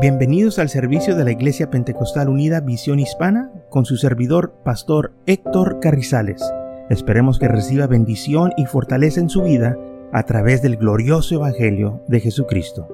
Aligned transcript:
Bienvenidos 0.00 0.60
al 0.60 0.68
servicio 0.68 1.16
de 1.16 1.24
la 1.24 1.32
Iglesia 1.32 1.70
Pentecostal 1.70 2.28
Unida 2.28 2.60
Visión 2.60 3.00
Hispana 3.00 3.50
con 3.68 3.84
su 3.84 3.96
servidor, 3.96 4.54
Pastor 4.64 5.12
Héctor 5.26 5.80
Carrizales. 5.80 6.40
Esperemos 6.88 7.40
que 7.40 7.48
reciba 7.48 7.88
bendición 7.88 8.52
y 8.56 8.66
fortaleza 8.66 9.18
en 9.18 9.28
su 9.28 9.42
vida 9.42 9.76
a 10.12 10.22
través 10.22 10.62
del 10.62 10.76
glorioso 10.76 11.34
Evangelio 11.34 12.00
de 12.06 12.20
Jesucristo. 12.20 12.86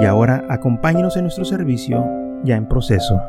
Y 0.00 0.06
ahora 0.06 0.46
acompáñenos 0.48 1.18
en 1.18 1.24
nuestro 1.24 1.44
servicio 1.44 2.02
ya 2.44 2.56
en 2.56 2.66
proceso. 2.66 3.20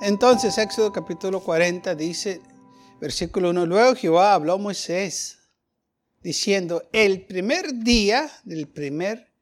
Entonces, 0.00 0.56
Éxodo 0.56 0.92
capítulo 0.92 1.40
40 1.40 1.94
dice, 1.94 2.40
versículo 3.02 3.50
1, 3.50 3.66
luego 3.66 3.94
Jehová 3.96 4.32
habló 4.32 4.54
a 4.54 4.58
Moisés 4.58 5.41
diciendo, 6.22 6.88
el 6.92 7.22
primer 7.22 7.74
día 7.82 8.30
del 8.44 8.68
primer 8.68 9.32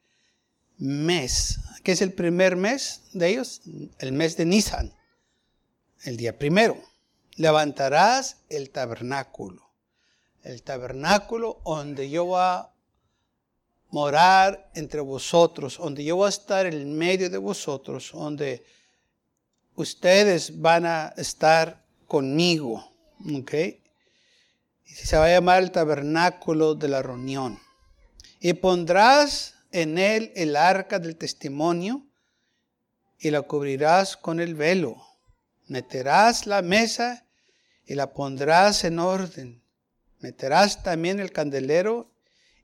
mes, 0.79 1.59
¿qué 1.83 1.93
es 1.93 2.03
el 2.03 2.13
primer 2.13 2.57
mes 2.57 3.03
de 3.13 3.29
ellos? 3.29 3.63
El 3.99 4.13
mes 4.13 4.37
de 4.37 4.47
Nisan, 4.47 4.95
el 6.05 6.17
día 6.17 6.39
primero. 6.39 6.81
Levantarás 7.37 8.39
el 8.49 8.71
tabernáculo, 8.71 9.71
el 10.43 10.63
tabernáculo 10.63 11.61
donde 11.65 12.11
yo 12.11 12.25
voy 12.25 12.41
a 12.41 12.71
morar 13.91 14.71
entre 14.75 15.01
vosotros, 15.01 15.79
donde 15.79 16.05
yo 16.05 16.17
voy 16.17 16.27
a 16.27 16.31
estar 16.31 16.67
en 16.67 16.97
medio 16.97 17.29
de 17.29 17.39
vosotros, 17.39 18.11
donde 18.13 18.65
ustedes 19.75 20.61
van 20.61 20.87
a 20.87 21.15
estar 21.17 21.85
conmigo. 22.07 22.93
¿Ok? 24.93 24.97
se 25.05 25.17
va 25.17 25.27
a 25.27 25.31
llamar 25.31 25.63
el 25.63 25.71
tabernáculo 25.71 26.75
de 26.75 26.89
la 26.89 27.03
reunión. 27.03 27.59
Y 28.41 28.55
pondrás 28.55 29.55
en 29.73 29.99
él 29.99 30.33
el 30.35 30.57
arca 30.57 30.99
del 30.99 31.17
testimonio 31.17 32.07
y 33.19 33.31
la 33.31 33.43
cubrirás 33.43 34.17
con 34.17 34.41
el 34.41 34.55
velo. 34.55 34.97
Meterás 35.67 36.47
la 36.47 36.63
mesa 36.63 37.27
y 37.87 37.95
la 37.95 38.13
pondrás 38.13 38.85
en 38.85 38.99
orden. 38.99 39.63
Meterás 40.21 40.83
también 40.83 41.21
el 41.21 41.33
candelero 41.33 42.11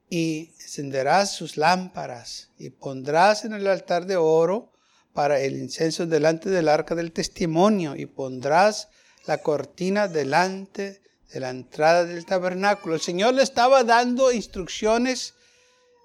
y 0.08 0.54
encenderás 0.60 1.32
sus 1.32 1.56
lámparas 1.56 2.50
y 2.58 2.70
pondrás 2.70 3.44
en 3.44 3.54
el 3.54 3.66
altar 3.66 4.06
de 4.06 4.16
oro 4.16 4.72
para 5.12 5.40
el 5.40 5.56
incenso 5.56 6.06
delante 6.06 6.50
del 6.50 6.68
arca 6.68 6.94
del 6.94 7.12
testimonio 7.12 7.96
y 7.96 8.06
pondrás 8.06 8.88
la 9.26 9.38
cortina 9.38 10.08
delante 10.08 11.02
de 11.32 11.40
la 11.40 11.50
entrada 11.50 12.04
del 12.04 12.24
tabernáculo. 12.24 12.94
El 12.94 13.00
Señor 13.00 13.34
le 13.34 13.42
estaba 13.42 13.84
dando 13.84 14.32
instrucciones 14.32 15.34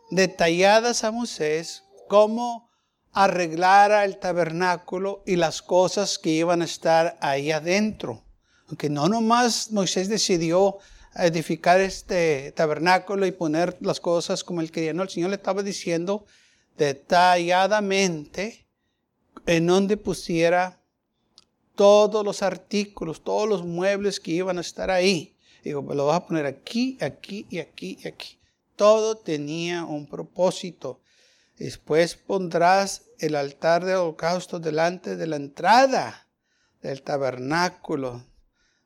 detalladas 0.10 1.04
a 1.04 1.12
Moisés 1.12 1.84
cómo 2.08 2.70
arreglara 3.14 4.06
el 4.06 4.18
tabernáculo 4.18 5.24
y 5.26 5.36
las 5.36 5.62
cosas 5.62 6.18
que 6.18 6.30
iban 6.30 6.62
a 6.62 6.66
estar 6.66 7.18
ahí 7.22 7.52
adentro. 7.52 8.24
Aunque 8.68 8.90
no 8.90 9.10
nomás 9.10 9.72
Moisés 9.72 10.08
decidió 10.08 10.78
edificar 11.16 11.82
este 11.82 12.54
tabernáculo 12.54 13.26
y 13.26 13.32
poner 13.32 13.78
las 13.82 14.00
cosas 14.00 14.44
como 14.44 14.62
él 14.62 14.72
quería. 14.72 14.94
No, 14.94 15.04
el 15.04 15.10
Señor 15.10 15.30
le 15.30 15.36
estaba 15.36 15.62
diciendo 15.62 16.26
detalladamente 16.78 18.66
en 19.46 19.68
donde 19.68 19.98
pusiera 19.98 20.81
todos 21.82 22.24
los 22.24 22.44
artículos, 22.44 23.24
todos 23.24 23.50
los 23.50 23.66
muebles 23.66 24.20
que 24.20 24.30
iban 24.30 24.60
a 24.60 24.62
estar 24.62 24.92
ahí. 24.92 25.36
Digo, 25.64 25.84
pues 25.84 25.98
lo 25.98 26.06
vas 26.06 26.18
a 26.18 26.28
poner 26.28 26.46
aquí, 26.46 26.96
aquí 27.02 27.48
y 27.50 27.58
aquí 27.58 27.98
y 28.04 28.08
aquí. 28.08 28.38
Todo 28.76 29.18
tenía 29.18 29.84
un 29.84 30.06
propósito. 30.06 31.02
Después 31.58 32.14
pondrás 32.14 33.06
el 33.18 33.34
altar 33.34 33.84
de 33.84 33.96
holocausto 33.96 34.60
delante 34.60 35.16
de 35.16 35.26
la 35.26 35.38
entrada 35.38 36.28
del 36.84 37.02
tabernáculo, 37.02 38.28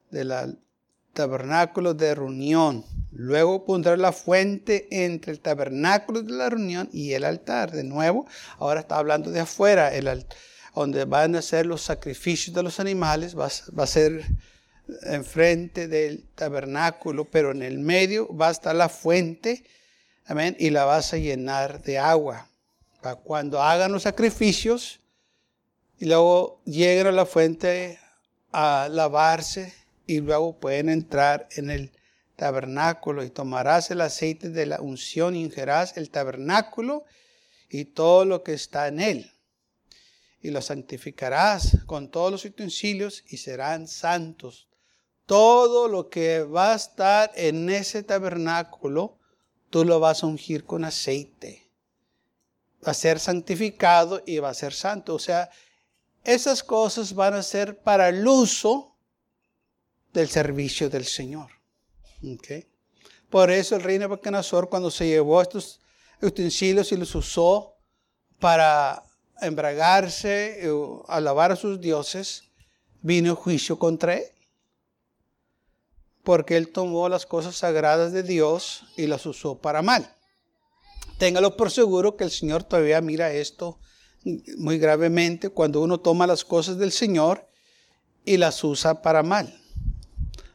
del 0.09 0.57
tabernáculo 1.11 1.95
de 1.95 2.15
reunión. 2.15 2.85
Luego 3.11 3.65
pondrás 3.65 3.99
la 3.99 4.13
fuente 4.13 4.87
entre 5.03 5.33
el 5.33 5.41
tabernáculo 5.41 6.21
de 6.21 6.31
la 6.31 6.49
reunión 6.49 6.87
y 6.93 7.11
el 7.11 7.25
altar. 7.25 7.73
De 7.73 7.83
nuevo, 7.83 8.25
ahora 8.57 8.79
está 8.79 8.95
hablando 8.99 9.31
de 9.31 9.41
afuera. 9.41 9.93
El 9.93 10.07
altar 10.07 10.37
donde 10.75 11.05
van 11.05 11.35
a 11.35 11.41
ser 11.41 11.65
los 11.65 11.81
sacrificios 11.81 12.53
de 12.53 12.61
los 12.61 12.79
animales, 12.81 13.37
va, 13.37 13.45
a 13.45 13.87
ser 13.87 14.25
enfrente 15.03 15.87
del 15.87 16.27
tabernáculo, 16.35 17.25
pero 17.25 17.51
en 17.51 17.63
el 17.63 17.79
medio 17.79 18.27
va 18.35 18.49
a 18.49 18.51
estar 18.51 18.75
la 18.75 18.89
fuente, 18.89 19.63
amén, 20.25 20.55
y 20.59 20.69
la 20.69 20.83
vas 20.83 21.13
a 21.13 21.17
llenar 21.17 21.81
de 21.81 21.97
agua. 21.97 22.49
Para 23.01 23.15
cuando 23.15 23.61
hagan 23.61 23.93
los 23.93 24.03
sacrificios 24.03 24.99
y 25.97 26.05
luego 26.05 26.61
lleguen 26.65 27.07
a 27.07 27.11
la 27.13 27.25
fuente 27.25 27.97
a 28.51 28.89
lavarse 28.91 29.73
y 30.05 30.19
luego 30.19 30.59
pueden 30.59 30.89
entrar 30.89 31.47
en 31.55 31.69
el 31.69 31.91
tabernáculo 32.35 33.23
y 33.23 33.29
tomarás 33.29 33.91
el 33.91 34.01
aceite 34.01 34.49
de 34.49 34.65
la 34.65 34.81
unción 34.81 35.35
y 35.35 35.45
ungerás 35.45 35.95
el 35.95 36.09
tabernáculo 36.09 37.05
y 37.69 37.85
todo 37.85 38.25
lo 38.25 38.43
que 38.43 38.53
está 38.53 38.89
en 38.89 38.99
él 38.99 39.34
y 40.45 40.51
los 40.51 40.65
santificarás 40.65 41.79
con 41.87 42.11
todos 42.11 42.31
los 42.31 42.45
utensilios 42.45 43.23
y 43.27 43.37
serán 43.37 43.87
santos. 43.87 44.67
Todo 45.25 45.87
lo 45.87 46.07
que 46.07 46.43
va 46.43 46.73
a 46.73 46.75
estar 46.75 47.31
en 47.33 47.67
ese 47.67 48.03
tabernáculo, 48.03 49.17
tú 49.71 49.83
lo 49.83 49.99
vas 49.99 50.21
a 50.21 50.27
ungir 50.27 50.63
con 50.63 50.85
aceite. 50.85 51.71
Va 52.85 52.91
a 52.91 52.93
ser 52.93 53.19
santificado 53.19 54.21
y 54.23 54.37
va 54.37 54.49
a 54.49 54.53
ser 54.53 54.71
santo. 54.71 55.15
O 55.15 55.19
sea, 55.19 55.49
esas 56.23 56.63
cosas 56.63 57.15
van 57.15 57.33
a 57.33 57.41
ser 57.41 57.79
para 57.79 58.09
el 58.09 58.27
uso 58.27 58.95
del 60.13 60.29
servicio 60.29 60.91
del 60.91 61.05
Señor. 61.05 61.49
Por 63.31 63.49
eso 63.49 63.75
el 63.75 63.81
rey 63.81 63.97
Nebuchadnezzar, 63.97 64.69
cuando 64.69 64.91
se 64.91 65.07
llevó 65.07 65.41
estos 65.41 65.81
utensilios 66.21 66.91
y 66.91 66.97
los 66.97 67.15
usó 67.15 67.77
para 68.37 69.04
embragarse, 69.41 70.61
alabar 71.07 71.51
a 71.51 71.55
sus 71.55 71.79
dioses, 71.79 72.43
vino 73.01 73.35
juicio 73.35 73.77
contra 73.77 74.15
él. 74.15 74.25
Porque 76.23 76.57
él 76.57 76.69
tomó 76.69 77.07
las 77.07 77.25
cosas 77.25 77.55
sagradas 77.55 78.11
de 78.11 78.23
Dios 78.23 78.83
y 78.97 79.07
las 79.07 79.25
usó 79.25 79.59
para 79.59 79.81
mal. 79.81 80.11
Téngalo 81.17 81.55
por 81.55 81.71
seguro 81.71 82.17
que 82.17 82.23
el 82.23 82.31
Señor 82.31 82.63
todavía 82.63 82.99
mira 83.01 83.31
esto 83.31 83.79
muy 84.57 84.79
gravemente 84.79 85.49
cuando 85.49 85.81
uno 85.81 85.99
toma 85.99 86.25
las 86.25 86.43
cosas 86.43 86.77
del 86.77 86.91
Señor 86.91 87.47
y 88.25 88.37
las 88.37 88.63
usa 88.63 89.01
para 89.01 89.21
mal. 89.21 89.55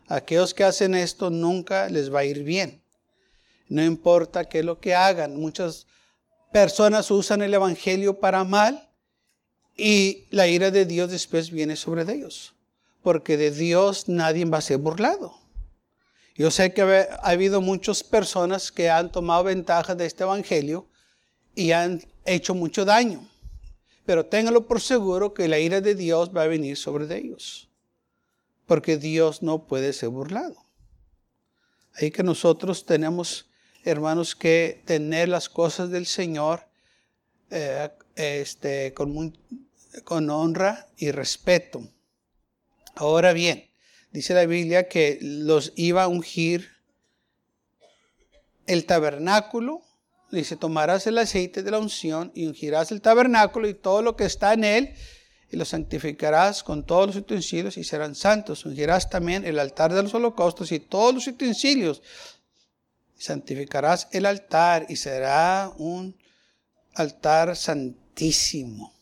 Aquellos 0.09 0.55
que 0.55 0.65
hacen 0.65 0.97
esto 0.97 1.31
nunca 1.31 1.89
les 1.89 2.13
va 2.13 2.21
a 2.21 2.25
ir 2.25 2.43
bien. 2.43 2.83
No 3.69 3.85
importa 3.85 4.49
qué 4.49 4.59
es 4.59 4.65
lo 4.65 4.81
que 4.81 4.95
hagan. 4.95 5.37
Muchas 5.37 5.87
personas 6.53 7.11
usan 7.11 7.43
el 7.43 7.55
Evangelio 7.55 8.19
para 8.21 8.45
mal 8.45 8.89
y 9.77 10.27
la 10.31 10.47
ira 10.47 10.71
de 10.71 10.85
Dios 10.85 11.11
después 11.11 11.51
viene 11.51 11.77
sobre 11.77 12.11
ellos. 12.13 12.55
Porque 13.03 13.37
de 13.37 13.51
Dios 13.51 14.09
nadie 14.09 14.45
va 14.45 14.59
a 14.59 14.63
ser 14.63 14.79
burlado. 14.79 15.35
Yo 16.37 16.51
sé 16.51 16.73
que 16.73 16.83
ha 16.83 17.21
habido 17.23 17.61
muchas 17.61 18.03
personas 18.03 18.73
que 18.73 18.89
han 18.91 19.13
tomado 19.13 19.45
ventaja 19.45 19.95
de 19.95 20.07
este 20.07 20.25
Evangelio 20.25 20.87
y 21.55 21.73
han 21.73 22.03
hecho 22.25 22.55
mucho 22.55 22.85
daño. 22.85 23.29
Pero 24.07 24.27
ténganlo 24.27 24.67
por 24.67 24.81
seguro 24.81 25.35
que 25.35 25.49
la 25.49 25.59
ira 25.59 25.81
de 25.81 25.95
Dios 25.95 26.35
va 26.35 26.43
a 26.43 26.47
venir 26.47 26.77
sobre 26.77 27.15
ellos. 27.17 27.69
Porque 28.67 28.97
Dios 28.97 29.43
no 29.43 29.67
puede 29.67 29.93
ser 29.93 30.09
burlado. 30.11 30.57
Ahí 31.95 32.11
que 32.11 32.23
nosotros 32.23 32.87
tenemos 32.87 33.50
hermanos, 33.85 34.35
que 34.35 34.83
tener 34.85 35.29
las 35.29 35.49
cosas 35.49 35.91
del 35.91 36.07
Señor 36.07 36.67
eh, 37.51 37.91
este, 38.15 38.95
con, 38.95 39.37
con 40.05 40.31
honra 40.31 40.89
y 40.97 41.11
respeto. 41.11 41.83
Ahora 42.95 43.33
bien, 43.33 43.71
dice 44.13 44.35
la 44.35 44.47
Biblia 44.47 44.89
que 44.89 45.19
los 45.21 45.73
iba 45.77 46.05
a 46.05 46.09
ungir 46.09 46.69
el 48.67 48.85
tabernáculo. 48.85 49.83
Dice, 50.31 50.57
tomarás 50.57 51.07
el 51.07 51.19
aceite 51.19 51.63
de 51.63 51.71
la 51.73 51.79
unción 51.79 52.31
y 52.35 52.47
ungirás 52.47 52.93
el 52.93 53.01
tabernáculo 53.01 53.69
y 53.69 53.75
todo 53.75 54.01
lo 54.01 54.15
que 54.17 54.25
está 54.25 54.53
en 54.53 54.63
él 54.63 54.95
y 55.51 55.57
lo 55.57 55.65
santificarás 55.65 56.63
con 56.63 56.87
todos 56.87 57.09
los 57.09 57.17
utensilios 57.17 57.77
y 57.77 57.83
serán 57.83 58.15
santos. 58.15 58.65
Ungirás 58.65 59.11
también 59.11 59.45
el 59.45 59.59
altar 59.59 59.93
de 59.93 60.03
los 60.03 60.15
holocaustos 60.15 60.71
y 60.71 60.79
todos 60.79 61.13
los 61.13 61.27
utensilios 61.27 62.03
santificarás 63.21 64.09
el 64.13 64.25
altar 64.25 64.87
y 64.89 64.97
será 64.97 65.71
un 65.77 66.17
altar 66.95 67.55
santísimo. 67.55 68.95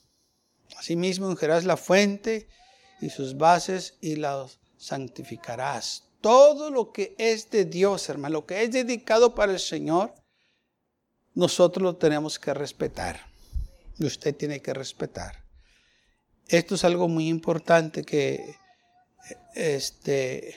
Asimismo, 0.76 1.28
ungerás 1.28 1.64
la 1.64 1.76
fuente 1.76 2.48
y 3.00 3.10
sus 3.10 3.36
bases 3.36 3.94
y 4.00 4.16
las 4.16 4.58
santificarás. 4.76 6.04
Todo 6.20 6.70
lo 6.70 6.92
que 6.92 7.14
es 7.16 7.48
de 7.50 7.64
Dios, 7.64 8.08
hermano, 8.08 8.32
lo 8.32 8.46
que 8.46 8.64
es 8.64 8.72
dedicado 8.72 9.36
para 9.36 9.52
el 9.52 9.60
Señor, 9.60 10.12
nosotros 11.34 11.82
lo 11.84 11.96
tenemos 11.96 12.40
que 12.40 12.52
respetar. 12.52 13.20
Y 13.98 14.04
usted 14.04 14.34
tiene 14.34 14.60
que 14.60 14.74
respetar. 14.74 15.44
Esto 16.48 16.74
es 16.74 16.82
algo 16.82 17.06
muy 17.06 17.28
importante 17.28 18.02
que 18.02 18.56
este, 19.54 20.56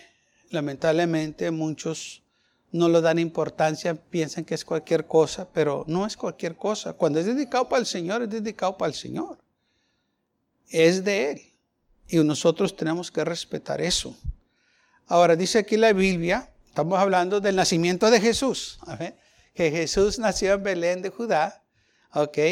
lamentablemente 0.49 1.51
muchos 1.51 2.23
no 2.71 2.87
lo 2.87 3.01
dan 3.01 3.19
importancia, 3.19 3.95
piensan 3.95 4.45
que 4.45 4.55
es 4.55 4.63
cualquier 4.63 5.05
cosa, 5.05 5.47
pero 5.51 5.83
no 5.87 6.05
es 6.05 6.15
cualquier 6.15 6.55
cosa. 6.55 6.93
Cuando 6.93 7.19
es 7.19 7.25
dedicado 7.25 7.67
para 7.67 7.81
el 7.81 7.85
Señor, 7.85 8.21
es 8.21 8.29
dedicado 8.29 8.77
para 8.77 8.89
el 8.89 8.95
Señor. 8.95 9.37
Es 10.69 11.03
de 11.03 11.31
Él. 11.31 11.41
Y 12.07 12.17
nosotros 12.17 12.75
tenemos 12.75 13.11
que 13.11 13.25
respetar 13.25 13.81
eso. 13.81 14.15
Ahora 15.07 15.35
dice 15.35 15.59
aquí 15.59 15.75
la 15.75 15.91
Biblia, 15.91 16.49
estamos 16.67 16.97
hablando 16.97 17.41
del 17.41 17.57
nacimiento 17.57 18.09
de 18.09 18.21
Jesús, 18.21 18.79
que 19.53 19.71
Jesús 19.71 20.19
nació 20.19 20.53
en 20.53 20.63
Belén 20.63 21.01
de 21.01 21.09
Judá. 21.09 21.61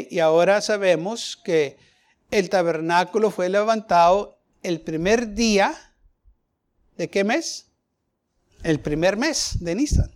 Y 0.09 0.19
ahora 0.19 0.59
sabemos 0.59 1.37
que 1.37 1.77
el 2.29 2.49
tabernáculo 2.49 3.31
fue 3.31 3.47
levantado 3.47 4.37
el 4.63 4.81
primer 4.81 5.33
día, 5.33 5.73
¿de 6.97 7.09
qué 7.09 7.23
mes? 7.23 7.68
El 8.63 8.79
primer 8.79 9.17
mes 9.17 9.57
de 9.59 9.75
Nisan. 9.75 10.15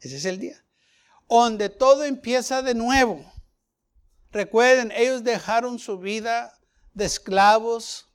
Ese 0.00 0.16
es 0.16 0.24
el 0.24 0.38
día. 0.38 0.64
Donde 1.28 1.68
todo 1.68 2.04
empieza 2.04 2.62
de 2.62 2.74
nuevo. 2.74 3.24
Recuerden, 4.30 4.92
ellos 4.92 5.24
dejaron 5.24 5.78
su 5.78 5.98
vida 5.98 6.58
de 6.94 7.04
esclavos 7.04 8.08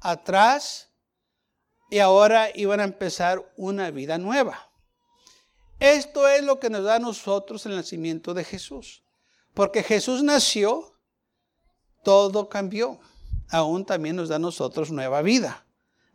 atrás 0.00 0.90
y 1.90 2.00
ahora 2.00 2.48
iban 2.54 2.80
a 2.80 2.84
empezar 2.84 3.52
una 3.56 3.90
vida 3.90 4.18
nueva. 4.18 4.70
Esto 5.78 6.28
es 6.28 6.42
lo 6.42 6.60
que 6.60 6.70
nos 6.70 6.84
da 6.84 6.96
a 6.96 7.00
nosotros 7.00 7.66
el 7.66 7.76
nacimiento 7.76 8.34
de 8.34 8.44
Jesús. 8.44 9.04
Porque 9.54 9.82
Jesús 9.82 10.22
nació, 10.22 10.98
todo 12.02 12.48
cambió. 12.48 13.00
Aún 13.50 13.84
también 13.84 14.16
nos 14.16 14.28
da 14.28 14.36
a 14.36 14.40
nosotros 14.40 14.90
nueva 14.90 15.22
vida. 15.22 15.63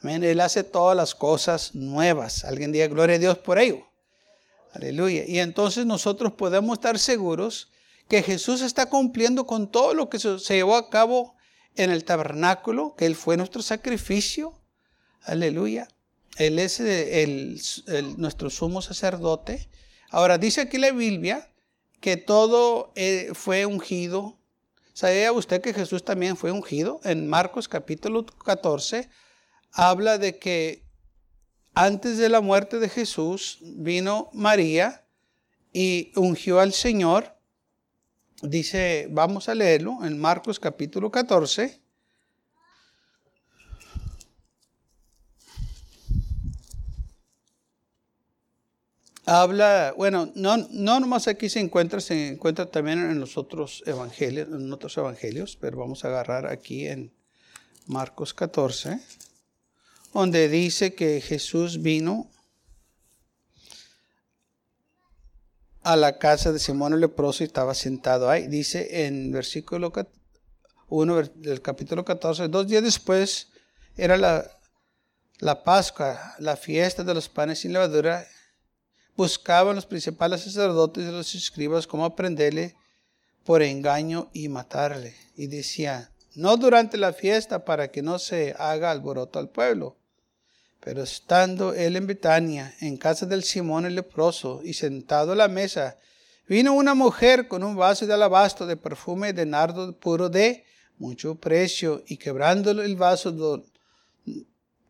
Él 0.03 0.39
hace 0.39 0.63
todas 0.63 0.95
las 0.95 1.13
cosas 1.13 1.75
nuevas. 1.75 2.45
Alguien 2.45 2.71
diga 2.71 2.87
gloria 2.87 3.17
a 3.17 3.19
Dios 3.19 3.37
por 3.37 3.59
ello. 3.59 3.85
Aleluya. 4.73 5.25
Y 5.27 5.39
entonces 5.39 5.85
nosotros 5.85 6.33
podemos 6.33 6.77
estar 6.77 6.99
seguros 6.99 7.71
que 8.07 8.23
Jesús 8.23 8.61
está 8.61 8.87
cumpliendo 8.87 9.45
con 9.45 9.71
todo 9.71 9.93
lo 9.93 10.09
que 10.09 10.19
se 10.19 10.55
llevó 10.55 10.75
a 10.75 10.89
cabo 10.89 11.35
en 11.75 11.91
el 11.91 12.03
tabernáculo, 12.05 12.95
que 12.95 13.05
Él 13.05 13.15
fue 13.15 13.37
nuestro 13.37 13.61
sacrificio. 13.61 14.53
Aleluya. 15.23 15.87
Él 16.37 16.59
es 16.59 16.81
nuestro 18.17 18.49
sumo 18.49 18.81
sacerdote. 18.81 19.69
Ahora 20.09 20.37
dice 20.37 20.61
aquí 20.61 20.77
la 20.77 20.91
Biblia 20.91 21.51
que 21.99 22.15
todo 22.15 22.93
eh, 22.95 23.31
fue 23.33 23.65
ungido. 23.65 24.37
¿Sabía 24.93 25.31
usted 25.31 25.61
que 25.61 25.73
Jesús 25.73 26.03
también 26.03 26.37
fue 26.37 26.51
ungido? 26.51 27.01
En 27.03 27.27
Marcos 27.27 27.67
capítulo 27.67 28.25
14 28.25 29.09
habla 29.71 30.17
de 30.17 30.39
que 30.39 30.83
antes 31.73 32.17
de 32.17 32.29
la 32.29 32.41
muerte 32.41 32.79
de 32.79 32.89
Jesús 32.89 33.59
vino 33.61 34.29
María 34.33 35.05
y 35.71 36.11
ungió 36.15 36.59
al 36.59 36.73
Señor. 36.73 37.35
Dice, 38.41 39.07
vamos 39.11 39.49
a 39.49 39.55
leerlo 39.55 39.99
en 40.03 40.19
Marcos 40.19 40.59
capítulo 40.59 41.11
14. 41.11 41.81
Habla, 49.25 49.93
bueno, 49.95 50.31
no, 50.33 50.57
no 50.57 50.99
nomás 50.99 51.27
aquí 51.27 51.49
se 51.49 51.59
encuentra, 51.59 52.01
se 52.01 52.29
encuentra 52.29 52.65
también 52.65 52.99
en 53.11 53.19
los 53.19 53.37
otros 53.37 53.83
evangelios, 53.85 54.47
en 54.47 54.73
otros 54.73 54.97
evangelios, 54.97 55.55
pero 55.55 55.77
vamos 55.77 56.03
a 56.03 56.07
agarrar 56.07 56.47
aquí 56.47 56.87
en 56.87 57.13
Marcos 57.85 58.33
14 58.33 58.99
donde 60.13 60.49
dice 60.49 60.93
que 60.93 61.21
Jesús 61.21 61.81
vino 61.81 62.29
a 65.81 65.95
la 65.95 66.17
casa 66.17 66.51
de 66.51 66.59
Simón 66.59 66.93
el 66.93 66.99
leproso 66.99 67.43
y 67.43 67.47
estaba 67.47 67.73
sentado 67.73 68.29
ahí. 68.29 68.47
Dice 68.47 69.05
en 69.05 69.31
versículo 69.31 69.91
1 70.87 71.21
del 71.35 71.61
capítulo 71.61 72.03
14, 72.03 72.47
dos 72.47 72.67
días 72.67 72.83
después 72.83 73.47
era 73.95 74.17
la, 74.17 74.49
la 75.39 75.63
Pascua, 75.63 76.35
la 76.39 76.57
fiesta 76.57 77.03
de 77.03 77.13
los 77.13 77.29
panes 77.29 77.59
sin 77.59 77.73
levadura. 77.73 78.27
Buscaban 79.15 79.75
los 79.75 79.85
principales 79.85 80.41
sacerdotes 80.41 81.05
y 81.05 81.11
los 81.11 81.35
escribas 81.35 81.87
cómo 81.87 82.05
aprenderle 82.05 82.75
por 83.43 83.61
engaño 83.61 84.29
y 84.33 84.47
matarle. 84.47 85.15
Y 85.35 85.47
decía, 85.47 86.11
no 86.35 86.55
durante 86.57 86.97
la 86.97 87.13
fiesta 87.13 87.65
para 87.65 87.89
que 87.89 88.01
no 88.01 88.19
se 88.19 88.55
haga 88.57 88.91
alboroto 88.91 89.39
al 89.39 89.49
pueblo. 89.49 89.98
Pero 90.81 91.03
estando 91.03 91.73
él 91.73 91.95
en 91.95 92.07
Betania, 92.07 92.73
en 92.79 92.97
casa 92.97 93.25
del 93.25 93.43
Simón 93.43 93.85
el 93.85 93.95
leproso, 93.95 94.61
y 94.63 94.73
sentado 94.73 95.33
a 95.33 95.35
la 95.35 95.47
mesa, 95.47 95.97
vino 96.47 96.73
una 96.73 96.93
mujer 96.93 97.47
con 97.47 97.63
un 97.63 97.75
vaso 97.75 98.07
de 98.07 98.13
alabastro 98.13 98.65
de 98.65 98.77
perfume 98.77 99.33
de 99.33 99.45
nardo 99.45 99.97
puro 99.97 100.29
de 100.29 100.63
mucho 100.97 101.35
precio, 101.35 102.03
y 102.07 102.17
quebrando 102.17 102.71
el 102.71 102.95
vaso 102.95 103.63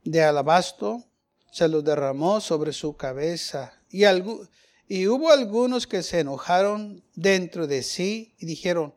de 0.04 0.24
alabastro, 0.24 1.04
se 1.52 1.68
lo 1.68 1.82
derramó 1.82 2.40
sobre 2.40 2.74
su 2.74 2.96
cabeza. 2.96 3.74
Y, 3.90 4.04
y 4.88 5.08
hubo 5.08 5.32
algunos 5.32 5.88
que 5.88 6.04
se 6.04 6.20
enojaron 6.20 7.04
dentro 7.16 7.68
de 7.68 7.84
sí 7.84 8.36
y 8.38 8.46
dijeron, 8.46 8.94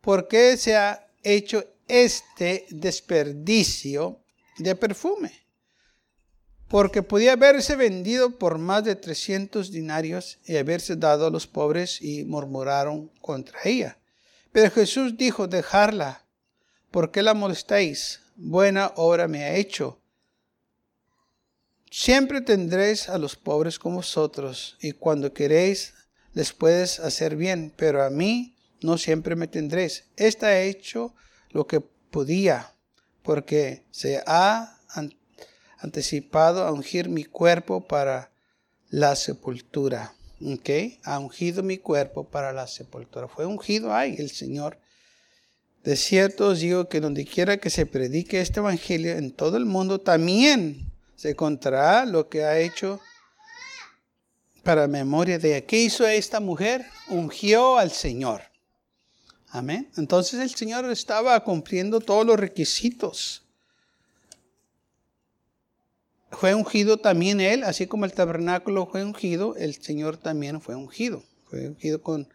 ¿por 0.00 0.28
qué 0.28 0.56
se 0.56 0.76
ha 0.76 1.06
hecho 1.22 1.64
este 1.88 2.66
desperdicio 2.70 4.20
de 4.58 4.74
perfume? 4.74 5.43
Porque 6.74 7.04
podía 7.04 7.34
haberse 7.34 7.76
vendido 7.76 8.36
por 8.36 8.58
más 8.58 8.82
de 8.82 8.96
300 8.96 9.70
dinarios 9.70 10.38
y 10.44 10.56
haberse 10.56 10.96
dado 10.96 11.24
a 11.24 11.30
los 11.30 11.46
pobres 11.46 12.02
y 12.02 12.24
murmuraron 12.24 13.12
contra 13.20 13.60
ella. 13.64 13.96
Pero 14.50 14.72
Jesús 14.72 15.16
dijo, 15.16 15.46
dejarla, 15.46 16.24
¿por 16.90 17.12
qué 17.12 17.22
la 17.22 17.32
molestáis? 17.32 18.22
Buena 18.34 18.90
obra 18.96 19.28
me 19.28 19.44
ha 19.44 19.54
hecho. 19.54 20.00
Siempre 21.92 22.40
tendréis 22.40 23.08
a 23.08 23.18
los 23.18 23.36
pobres 23.36 23.78
con 23.78 23.94
vosotros, 23.94 24.76
y 24.80 24.90
cuando 24.90 25.32
queréis 25.32 25.94
les 26.32 26.52
puedes 26.52 26.98
hacer 26.98 27.36
bien, 27.36 27.72
pero 27.76 28.02
a 28.02 28.10
mí 28.10 28.56
no 28.82 28.98
siempre 28.98 29.36
me 29.36 29.46
tendréis. 29.46 30.06
Esta 30.16 30.48
ha 30.48 30.60
hecho 30.62 31.14
lo 31.50 31.68
que 31.68 31.78
podía, 31.78 32.72
porque 33.22 33.84
se 33.92 34.24
ha 34.26 34.80
anticipado 35.84 36.64
a 36.64 36.72
ungir 36.72 37.08
mi 37.08 37.24
cuerpo 37.24 37.86
para 37.86 38.30
la 38.90 39.14
sepultura. 39.14 40.14
¿Ok? 40.44 40.70
Ha 41.04 41.18
ungido 41.18 41.62
mi 41.62 41.78
cuerpo 41.78 42.24
para 42.24 42.52
la 42.52 42.66
sepultura. 42.66 43.28
Fue 43.28 43.46
ungido 43.46 43.94
ahí 43.94 44.16
el 44.18 44.30
Señor. 44.30 44.78
De 45.84 45.96
cierto 45.96 46.48
os 46.48 46.60
digo 46.60 46.88
que 46.88 47.00
donde 47.00 47.24
quiera 47.24 47.58
que 47.58 47.70
se 47.70 47.86
predique 47.86 48.40
este 48.40 48.60
evangelio 48.60 49.12
en 49.12 49.30
todo 49.30 49.56
el 49.56 49.66
mundo, 49.66 50.00
también 50.00 50.90
se 51.14 51.36
contará 51.36 52.06
lo 52.06 52.28
que 52.28 52.44
ha 52.44 52.58
hecho 52.58 53.00
para 54.62 54.88
memoria 54.88 55.38
de. 55.38 55.64
¿Qué 55.64 55.78
hizo 55.78 56.06
esta 56.06 56.40
mujer? 56.40 56.86
Ungió 57.08 57.78
al 57.78 57.90
Señor. 57.90 58.42
Amén. 59.48 59.90
Entonces 59.96 60.40
el 60.40 60.50
Señor 60.50 60.90
estaba 60.90 61.38
cumpliendo 61.44 62.00
todos 62.00 62.26
los 62.26 62.40
requisitos 62.40 63.43
fue 66.34 66.54
ungido 66.54 66.98
también 66.98 67.40
él, 67.40 67.64
así 67.64 67.86
como 67.86 68.04
el 68.04 68.12
tabernáculo 68.12 68.86
fue 68.86 69.04
ungido, 69.04 69.56
el 69.56 69.82
Señor 69.82 70.16
también 70.16 70.60
fue 70.60 70.74
ungido. 70.74 71.22
Fue 71.44 71.68
ungido 71.68 72.02
con 72.02 72.28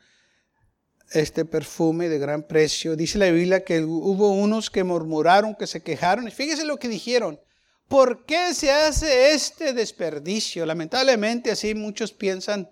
este 1.12 1.46
perfume 1.46 2.10
de 2.10 2.20
gran 2.20 2.44
precio. 2.44 2.96
Dice 2.96 3.18
la 3.18 3.32
Biblia 3.32 3.64
que 3.64 3.82
hubo 3.82 4.32
unos 4.32 4.70
que 4.70 4.84
murmuraron, 4.84 5.56
que 5.56 5.68
se 5.68 5.82
quejaron. 5.82 6.28
Y 6.28 6.32
fíjese 6.32 6.66
lo 6.66 6.78
que 6.78 6.88
dijeron. 6.88 7.40
¿Por 7.88 8.26
qué 8.26 8.54
se 8.54 8.72
hace 8.72 9.34
este 9.34 9.74
desperdicio? 9.74 10.66
Lamentablemente 10.66 11.50
así 11.52 11.74
muchos 11.74 12.12
piensan 12.12 12.70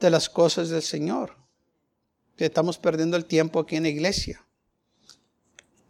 de 0.00 0.10
las 0.10 0.28
cosas 0.28 0.70
del 0.70 0.82
Señor. 0.82 1.36
Que 2.36 2.46
estamos 2.46 2.78
perdiendo 2.78 3.16
el 3.16 3.26
tiempo 3.26 3.60
aquí 3.60 3.76
en 3.76 3.84
la 3.84 3.90
iglesia. 3.90 4.44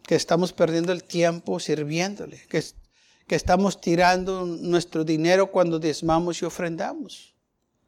Que 0.03 0.13
estamos 0.13 0.53
perdiendo 0.53 0.91
el 0.91 1.03
tiempo 1.03 1.59
sirviéndole. 1.59 2.45
Que 2.47 2.63
que 3.27 3.35
estamos 3.35 3.81
tirando 3.81 4.45
nuestro 4.45 5.03
dinero 5.03 5.51
cuando 5.51 5.79
diezmamos 5.79 6.41
y 6.41 6.45
ofrendamos. 6.45 7.35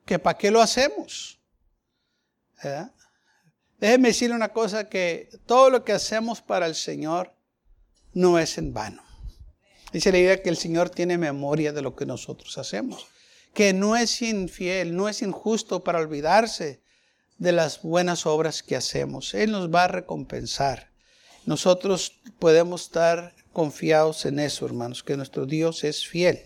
¿Que 0.06 0.17
para 0.17 0.38
qué 0.38 0.50
lo 0.50 0.62
hacemos? 0.62 1.39
¿Eh? 2.63 2.88
Déjeme 3.79 4.10
decirle 4.10 4.36
una 4.36 4.50
cosa, 4.50 4.89
que 4.89 5.29
todo 5.46 5.70
lo 5.70 5.84
que 5.84 5.94
hacemos 5.94 6.41
para 6.41 6.65
el 6.65 6.74
Señor 6.75 7.34
no 8.13 8.39
es 8.39 8.58
en 8.58 8.74
vano. 8.74 9.03
Dice 9.94 10.12
la 10.12 10.17
idea 10.17 10.41
que 10.41 10.50
el 10.50 10.58
Señor 10.58 10.89
tiene 10.89 11.17
memoria 11.17 11.72
de 11.72 11.82
lo 11.82 11.96
que 11.96 12.06
nosotros 12.06 12.58
hacemos, 12.58 13.06
que 13.53 13.74
no 13.74 13.96
es 13.96 14.22
infiel, 14.22 14.96
no 14.96 15.08
es 15.08 15.22
injusto 15.22 15.84
para 15.84 16.00
olvidarse 16.00 16.82
de 17.38 17.51
las 17.51 17.82
buenas 17.84 18.25
obras 18.25 18.63
que 18.63 18.75
hacemos. 18.75 19.34
Él 19.34 19.51
nos 19.51 19.74
va 19.74 19.84
a 19.84 19.88
recompensar. 19.88 20.91
Nosotros 21.46 22.20
podemos 22.39 22.84
estar 22.84 23.36
confiados 23.58 24.28
en 24.28 24.38
eso, 24.38 24.68
hermanos, 24.68 25.02
que 25.02 25.18
nuestro 25.18 25.48
Dios 25.48 25.84
es 25.84 26.06
fiel. 26.06 26.44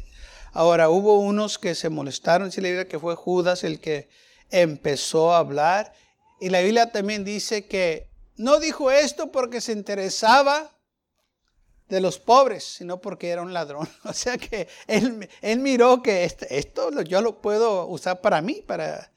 Ahora, 0.54 0.88
hubo 0.88 1.20
unos 1.20 1.60
que 1.60 1.76
se 1.76 1.90
molestaron, 1.90 2.48
dice 2.48 2.62
la 2.62 2.70
Biblia 2.70 2.88
que 2.88 3.00
fue 3.00 3.16
Judas 3.16 3.66
el 3.66 3.82
que 3.82 4.08
empezó 4.50 5.34
a 5.34 5.40
hablar. 5.40 5.92
Y 6.40 6.48
la 6.48 6.62
Biblia 6.62 6.90
también 6.94 7.26
dice 7.26 7.68
que 7.68 8.08
no 8.38 8.62
dijo 8.62 8.92
esto 8.92 9.30
porque 9.30 9.60
se 9.60 9.74
interesaba 9.74 10.72
de 11.90 12.00
los 12.00 12.18
pobres, 12.18 12.64
sino 12.64 13.02
porque 13.02 13.28
era 13.28 13.42
un 13.42 13.52
ladrón. 13.52 13.90
O 14.06 14.14
sea 14.14 14.38
que 14.38 14.70
él, 14.88 15.28
miró 15.60 16.02
que 16.02 16.24
este, 16.24 16.58
esto, 16.58 17.02
yo 17.02 17.22
lo 17.22 17.42
puedo 17.42 17.88
usar 17.88 18.22
para 18.22 18.42
mí, 18.42 18.64
para, 18.66 19.12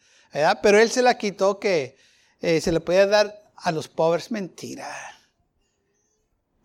pero 0.61 0.81
él 0.81 0.91
se 0.91 1.03
la 1.03 1.17
quitó 1.17 1.61
que 1.61 1.97
eh, 2.41 2.61
se 2.61 2.73
le 2.73 2.81
podía 2.81 3.07
dar 3.07 3.53
a 3.55 3.71
los 3.71 3.87
pobres 3.87 4.33
mentira. 4.33 5.14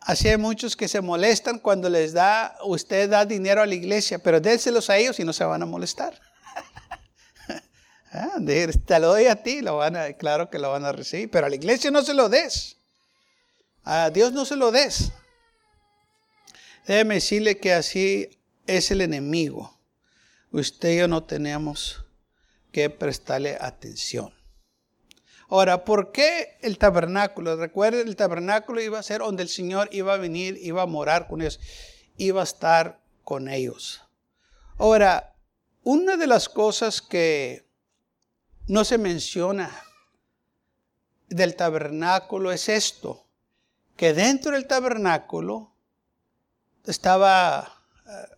Así 0.09 0.27
hay 0.27 0.37
muchos 0.37 0.75
que 0.75 0.87
se 0.87 1.01
molestan 1.01 1.59
cuando 1.59 1.87
les 1.87 2.13
da, 2.13 2.57
usted 2.63 3.11
da 3.11 3.27
dinero 3.27 3.61
a 3.61 3.67
la 3.67 3.75
iglesia, 3.75 4.17
pero 4.17 4.41
déselos 4.41 4.89
a 4.89 4.97
ellos 4.97 5.19
y 5.19 5.23
no 5.23 5.33
se 5.33 5.43
van 5.43 5.61
a 5.61 5.67
molestar. 5.67 6.19
Ah, 8.11 8.39
te 8.43 8.99
lo 8.99 9.09
doy 9.09 9.27
a 9.27 9.43
ti, 9.43 9.61
lo 9.61 9.77
van 9.77 9.95
a, 9.95 10.13
claro 10.13 10.49
que 10.49 10.57
lo 10.57 10.71
van 10.71 10.83
a 10.83 10.91
recibir, 10.91 11.29
pero 11.29 11.45
a 11.45 11.49
la 11.49 11.55
iglesia 11.55 11.91
no 11.91 12.01
se 12.01 12.15
lo 12.15 12.27
des. 12.27 12.77
A 13.83 14.09
Dios 14.09 14.33
no 14.33 14.45
se 14.45 14.55
lo 14.55 14.71
des. 14.71 15.11
Déjeme 16.87 17.13
decirle 17.13 17.59
que 17.59 17.73
así 17.73 18.41
es 18.65 18.89
el 18.89 19.01
enemigo. 19.01 19.79
Usted 20.51 20.89
y 20.89 20.97
yo 20.97 21.07
no 21.07 21.23
tenemos 21.23 22.03
que 22.71 22.89
prestarle 22.89 23.59
atención. 23.61 24.38
Ahora, 25.50 25.84
¿por 25.84 26.12
qué 26.12 26.58
el 26.62 26.77
tabernáculo? 26.77 27.56
Recuerden, 27.56 28.08
el 28.08 28.15
tabernáculo 28.15 28.82
iba 28.82 29.00
a 29.00 29.03
ser 29.03 29.22
donde 29.22 29.41
el 29.41 29.50
Señor 29.50 29.89
iba 29.91 30.13
a 30.13 30.18
venir, 30.18 30.60
iba 30.62 30.84
a 30.84 30.86
morar 30.86 31.27
con 31.27 31.41
ellos, 31.41 31.60
iba 32.18 32.41
a 32.41 32.44
estar 32.44 33.01
con 33.24 33.50
ellos. 33.50 34.03
Ahora, 34.77 35.36
una 35.84 36.18
de 36.18 36.27
las 36.27 36.50
cosas 36.50 37.01
que 37.01 37.68
no 38.68 38.86
se 38.86 39.00
menciona 39.00 39.72
del 41.29 41.56
tabernáculo 41.56 42.51
es 42.51 42.70
esto, 42.70 43.25
que 43.98 44.13
dentro 44.13 44.51
del 44.51 44.68
tabernáculo 44.68 45.74
estaba 46.86 47.82
eh, 48.06 48.36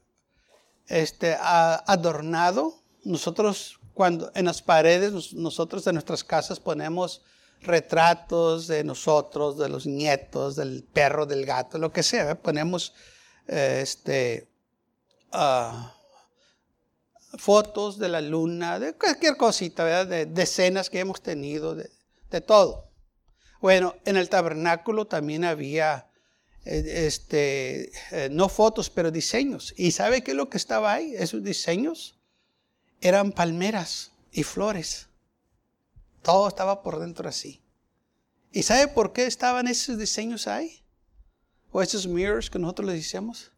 este, 0.88 1.36
adornado. 1.38 2.82
Nosotros 3.04 3.81
cuando 4.02 4.32
en 4.34 4.46
las 4.46 4.64
paredes, 4.64 5.32
nosotros 5.34 5.86
de 5.86 5.94
nuestras 5.94 6.24
casas 6.24 6.60
ponemos 6.60 7.22
retratos 7.62 8.66
de 8.66 8.84
nosotros, 8.84 9.60
de 9.60 9.70
los 9.70 9.86
nietos, 9.86 10.56
del 10.56 10.84
perro, 10.84 11.28
del 11.28 11.46
gato, 11.46 11.78
lo 11.78 11.92
que 11.92 12.02
sea. 12.02 12.34
Ponemos 12.42 12.96
eh, 13.48 13.82
este, 13.84 14.50
ah, 15.32 15.94
fotos 17.38 18.00
de 18.00 18.10
la 18.10 18.22
luna, 18.22 18.80
de 18.80 18.94
cualquier 18.94 19.38
cosita, 19.38 20.04
de, 20.04 20.26
de 20.26 20.42
escenas 20.42 20.90
que 20.90 20.98
hemos 20.98 21.22
tenido, 21.22 21.76
de, 21.76 21.88
de 22.32 22.42
todo. 22.42 22.90
Bueno, 23.62 23.94
en 24.06 24.18
el 24.18 24.30
tabernáculo 24.30 25.06
también 25.06 25.46
había 25.46 26.10
eh, 26.66 27.06
este, 27.06 27.92
eh, 28.10 28.30
no 28.32 28.50
fotos, 28.50 28.90
pero 28.90 29.12
diseños. 29.12 29.76
¿Y 29.78 29.92
sabe 29.92 30.24
qué 30.24 30.32
es 30.32 30.38
lo 30.38 30.50
que 30.50 30.58
estaba 30.58 30.92
ahí? 30.92 31.14
Esos 31.16 31.44
diseños 31.44 32.18
eran 33.02 33.32
palmeras 33.32 34.12
y 34.32 34.44
flores. 34.44 35.08
Todo 36.22 36.48
estaba 36.48 36.82
por 36.84 37.00
dentro 37.00 37.28
así. 37.28 37.62
¿Y 38.52 38.64
sabe 38.64 38.88
por 38.88 39.12
qué 39.12 39.26
estaban 39.26 39.68
esos 39.68 39.98
diseños 39.98 40.48
ahí? 40.48 40.84
O 41.72 41.82
esos 41.82 42.08
mirrors 42.08 42.50
que 42.50 42.60
nosotros 42.60 42.88
les 42.88 42.98
decíamos. 42.98 43.52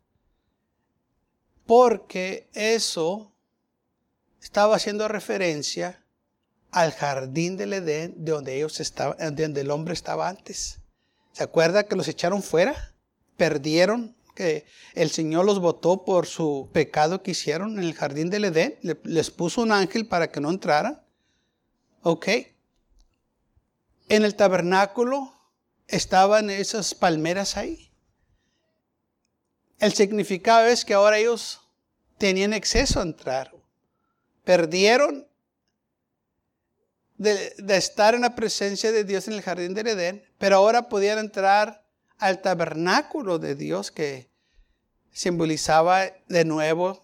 Porque 1.66 2.50
eso 2.54 3.32
estaba 4.42 4.76
haciendo 4.76 5.08
referencia 5.08 6.04
al 6.72 6.92
jardín 6.92 7.58
del 7.58 7.74
Edén 7.74 8.14
de 8.24 8.32
donde 8.32 8.56
ellos 8.56 8.80
estaban, 8.80 9.36
donde 9.36 9.62
el 9.62 9.72
hombre 9.72 9.94
estaba 9.94 10.28
antes. 10.28 10.80
¿Se 11.32 11.44
acuerda 11.44 11.84
que 11.84 11.96
los 11.96 12.08
echaron 12.08 12.42
fuera? 12.42 12.94
perdieron, 13.38 14.16
que 14.34 14.66
el 14.94 15.10
Señor 15.10 15.46
los 15.46 15.60
votó 15.60 16.06
por 16.06 16.26
su 16.26 16.70
pecado 16.74 17.22
que 17.24 17.32
hicieron 17.32 17.78
en 17.78 17.86
el 17.86 17.94
jardín 17.94 18.30
del 18.30 18.46
Edén, 18.46 18.78
les 19.04 19.32
puso 19.32 19.62
un 19.62 19.72
ángel 19.72 20.08
para 20.08 20.32
que 20.32 20.40
no 20.40 20.50
entraran. 20.50 21.02
Ok. 22.02 22.28
En 24.10 24.26
el 24.26 24.36
tabernáculo 24.36 25.34
estaban 25.88 26.50
esas 26.50 26.94
palmeras 26.94 27.58
ahí. 27.58 27.92
El 29.80 29.94
significado 29.94 30.68
es 30.68 30.86
que 30.86 30.94
ahora 30.94 31.18
ellos 31.18 31.62
tenían 32.18 32.54
acceso 32.54 33.00
a 33.00 33.04
entrar. 33.04 33.54
Perdieron 34.44 35.28
de, 37.18 37.54
de, 37.58 37.78
estar 37.78 38.16
en 38.16 38.22
la 38.22 38.36
presencia 38.36 38.92
de 38.92 39.04
Dios 39.04 39.28
en 39.28 39.34
el 39.34 39.42
jardín 39.42 39.74
del 39.74 39.88
Edén, 39.88 40.24
pero 40.38 40.58
ahora 40.58 40.90
podían 40.90 41.20
entrar 41.20 41.83
al 42.18 42.42
tabernáculo 42.42 43.40
de 43.40 43.56
Dios 43.56 43.92
que 43.92 44.32
simbolizaba 45.12 46.06
de 46.28 46.46
nuevo 46.46 47.04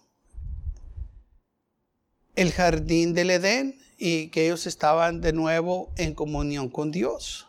el 2.34 2.52
jardín 2.52 3.12
del 3.14 3.30
Edén 3.30 3.78
y 3.98 4.28
que 4.28 4.46
ellos 4.46 4.66
estaban 4.66 5.20
de 5.20 5.34
nuevo 5.34 5.92
en 5.96 6.14
comunión 6.14 6.70
con 6.70 6.90
Dios. 6.90 7.48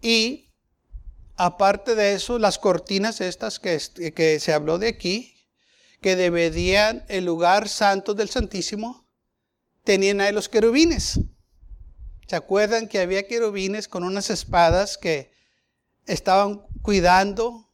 Y 0.00 0.50
aparte 1.36 1.96
de 1.96 2.14
eso, 2.14 2.38
las 2.38 2.58
cortinas 2.58 3.20
estas 3.20 3.58
que, 3.58 3.80
que 4.14 4.38
se 4.38 4.52
habló 4.52 4.78
de 4.78 4.88
aquí, 4.88 5.34
que 6.00 6.14
deberían 6.14 7.04
el 7.08 7.24
lugar 7.24 7.68
santo 7.68 8.14
del 8.14 8.28
Santísimo, 8.28 9.08
tenían 9.82 10.20
ahí 10.20 10.32
los 10.32 10.48
querubines. 10.48 11.18
¿Se 12.28 12.36
acuerdan 12.36 12.88
que 12.88 13.00
había 13.00 13.26
querubines 13.26 13.88
con 13.88 14.04
unas 14.04 14.30
espadas 14.30 14.96
que 14.96 15.31
estaban 16.06 16.66
cuidando 16.82 17.68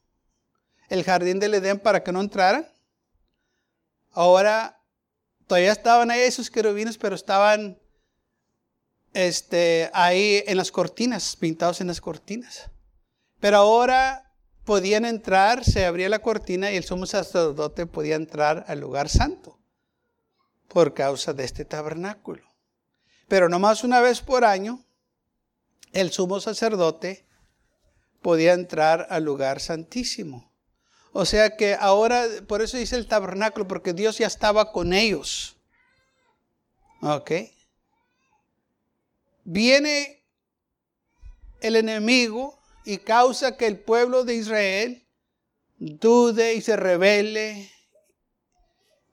el 0.89 1.03
jardín 1.03 1.39
del 1.39 1.55
Edén 1.55 1.79
para 1.79 2.03
que 2.03 2.11
no 2.11 2.21
entraran. 2.21 2.67
Ahora 4.11 4.81
todavía 5.47 5.71
estaban 5.71 6.11
ahí 6.11 6.21
esos 6.21 6.49
querubines, 6.49 6.97
pero 6.97 7.15
estaban 7.15 7.79
este, 9.13 9.89
ahí 9.93 10.43
en 10.47 10.57
las 10.57 10.71
cortinas, 10.71 11.35
pintados 11.35 11.81
en 11.81 11.87
las 11.87 12.01
cortinas. 12.01 12.69
Pero 13.39 13.57
ahora 13.57 14.33
podían 14.65 15.05
entrar, 15.05 15.63
se 15.63 15.85
abría 15.85 16.09
la 16.09 16.19
cortina 16.19 16.71
y 16.71 16.77
el 16.77 16.83
sumo 16.83 17.05
sacerdote 17.05 17.85
podía 17.85 18.15
entrar 18.15 18.65
al 18.67 18.79
lugar 18.79 19.09
santo 19.09 19.57
por 20.67 20.93
causa 20.93 21.33
de 21.33 21.43
este 21.43 21.65
tabernáculo. 21.65 22.43
Pero 23.27 23.49
nomás 23.49 23.83
una 23.83 24.01
vez 24.01 24.21
por 24.21 24.43
año, 24.43 24.85
el 25.91 26.11
sumo 26.11 26.39
sacerdote 26.39 27.28
podía 28.21 28.53
entrar 28.53 29.07
al 29.09 29.23
lugar 29.23 29.59
santísimo. 29.59 30.51
O 31.11 31.25
sea 31.25 31.55
que 31.55 31.75
ahora, 31.79 32.25
por 32.47 32.61
eso 32.61 32.77
dice 32.77 32.95
el 32.95 33.07
tabernáculo, 33.07 33.67
porque 33.67 33.93
Dios 33.93 34.17
ya 34.17 34.27
estaba 34.27 34.71
con 34.71 34.93
ellos. 34.93 35.55
¿Ok? 37.01 37.31
Viene 39.43 40.23
el 41.61 41.75
enemigo 41.75 42.59
y 42.85 42.97
causa 42.97 43.57
que 43.57 43.65
el 43.67 43.79
pueblo 43.79 44.23
de 44.23 44.35
Israel 44.35 45.05
dude 45.77 46.53
y 46.53 46.61
se 46.61 46.75
revele 46.75 47.71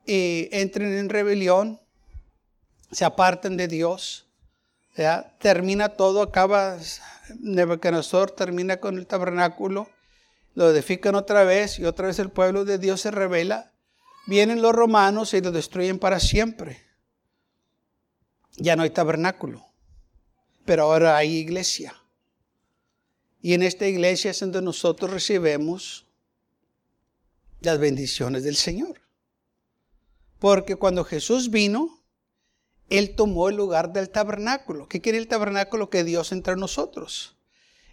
y 0.04 0.48
entren 0.52 0.96
en 0.96 1.08
rebelión, 1.08 1.80
se 2.92 3.04
aparten 3.04 3.56
de 3.56 3.68
Dios. 3.68 4.25
Termina 5.38 5.90
todo, 5.90 6.22
acaba 6.22 6.78
Nebuchadnezzar 7.40 8.30
termina 8.30 8.78
con 8.78 8.96
el 8.96 9.06
tabernáculo, 9.06 9.90
lo 10.54 10.70
edifican 10.70 11.14
otra 11.14 11.44
vez 11.44 11.78
y 11.78 11.84
otra 11.84 12.06
vez 12.06 12.18
el 12.18 12.30
pueblo 12.30 12.64
de 12.64 12.78
Dios 12.78 13.02
se 13.02 13.10
revela. 13.10 13.72
Vienen 14.26 14.62
los 14.62 14.72
romanos 14.72 15.34
y 15.34 15.40
lo 15.40 15.52
destruyen 15.52 15.98
para 15.98 16.18
siempre. 16.18 16.82
Ya 18.56 18.74
no 18.74 18.84
hay 18.84 18.90
tabernáculo, 18.90 19.66
pero 20.64 20.84
ahora 20.84 21.16
hay 21.16 21.36
iglesia. 21.36 21.94
Y 23.42 23.52
en 23.52 23.62
esta 23.62 23.86
iglesia 23.86 24.30
es 24.30 24.40
donde 24.40 24.62
nosotros 24.62 25.10
recibimos 25.10 26.06
las 27.60 27.78
bendiciones 27.78 28.44
del 28.44 28.56
Señor. 28.56 29.02
Porque 30.38 30.76
cuando 30.76 31.04
Jesús 31.04 31.50
vino, 31.50 31.95
él 32.88 33.14
tomó 33.16 33.48
el 33.48 33.56
lugar 33.56 33.92
del 33.92 34.10
tabernáculo. 34.10 34.88
¿Qué 34.88 35.00
quiere 35.00 35.18
el 35.18 35.28
tabernáculo? 35.28 35.90
Que 35.90 36.04
Dios 36.04 36.32
entre 36.32 36.56
nosotros. 36.56 37.36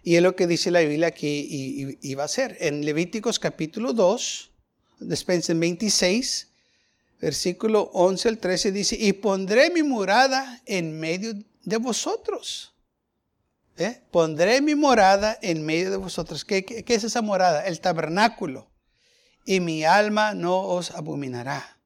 Y 0.02 0.16
es 0.16 0.22
lo 0.22 0.36
que 0.36 0.46
dice 0.46 0.70
la 0.70 0.80
Biblia 0.80 1.08
aquí 1.08 1.98
iba 2.02 2.24
a 2.24 2.28
ser. 2.28 2.56
En 2.60 2.84
Levíticos 2.84 3.38
capítulo 3.38 3.92
2, 3.92 4.50
después 5.00 5.48
en 5.48 5.60
26, 5.60 6.48
versículo 7.20 7.90
11 7.94 8.28
al 8.28 8.38
13 8.38 8.72
dice, 8.72 8.96
y 9.00 9.14
pondré 9.14 9.70
mi 9.70 9.82
morada 9.82 10.62
en 10.66 11.00
medio 11.00 11.34
de 11.62 11.76
vosotros. 11.78 12.74
¿Eh? 13.76 14.02
Pondré 14.12 14.60
mi 14.60 14.74
morada 14.74 15.36
en 15.42 15.64
medio 15.64 15.90
de 15.90 15.96
vosotros. 15.96 16.44
¿Qué, 16.44 16.64
¿Qué, 16.64 16.94
es 16.94 17.02
esa 17.02 17.22
morada? 17.22 17.66
El 17.66 17.80
tabernáculo. 17.80 18.70
Y 19.44 19.60
mi 19.60 19.84
alma 19.84 20.34
no 20.34 20.60
os 20.60 20.92
abominará. 20.92 21.78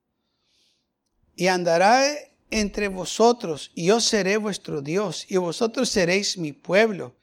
Y 1.34 1.46
andará 1.46 2.04
entre 2.50 2.88
vosotros, 2.88 3.70
yo 3.74 4.00
seré 4.00 4.36
vuestro 4.36 4.80
Dios, 4.80 5.26
y 5.28 5.36
vosotros 5.36 5.88
seréis 5.88 6.38
mi 6.38 6.52
pueblo. 6.52 7.14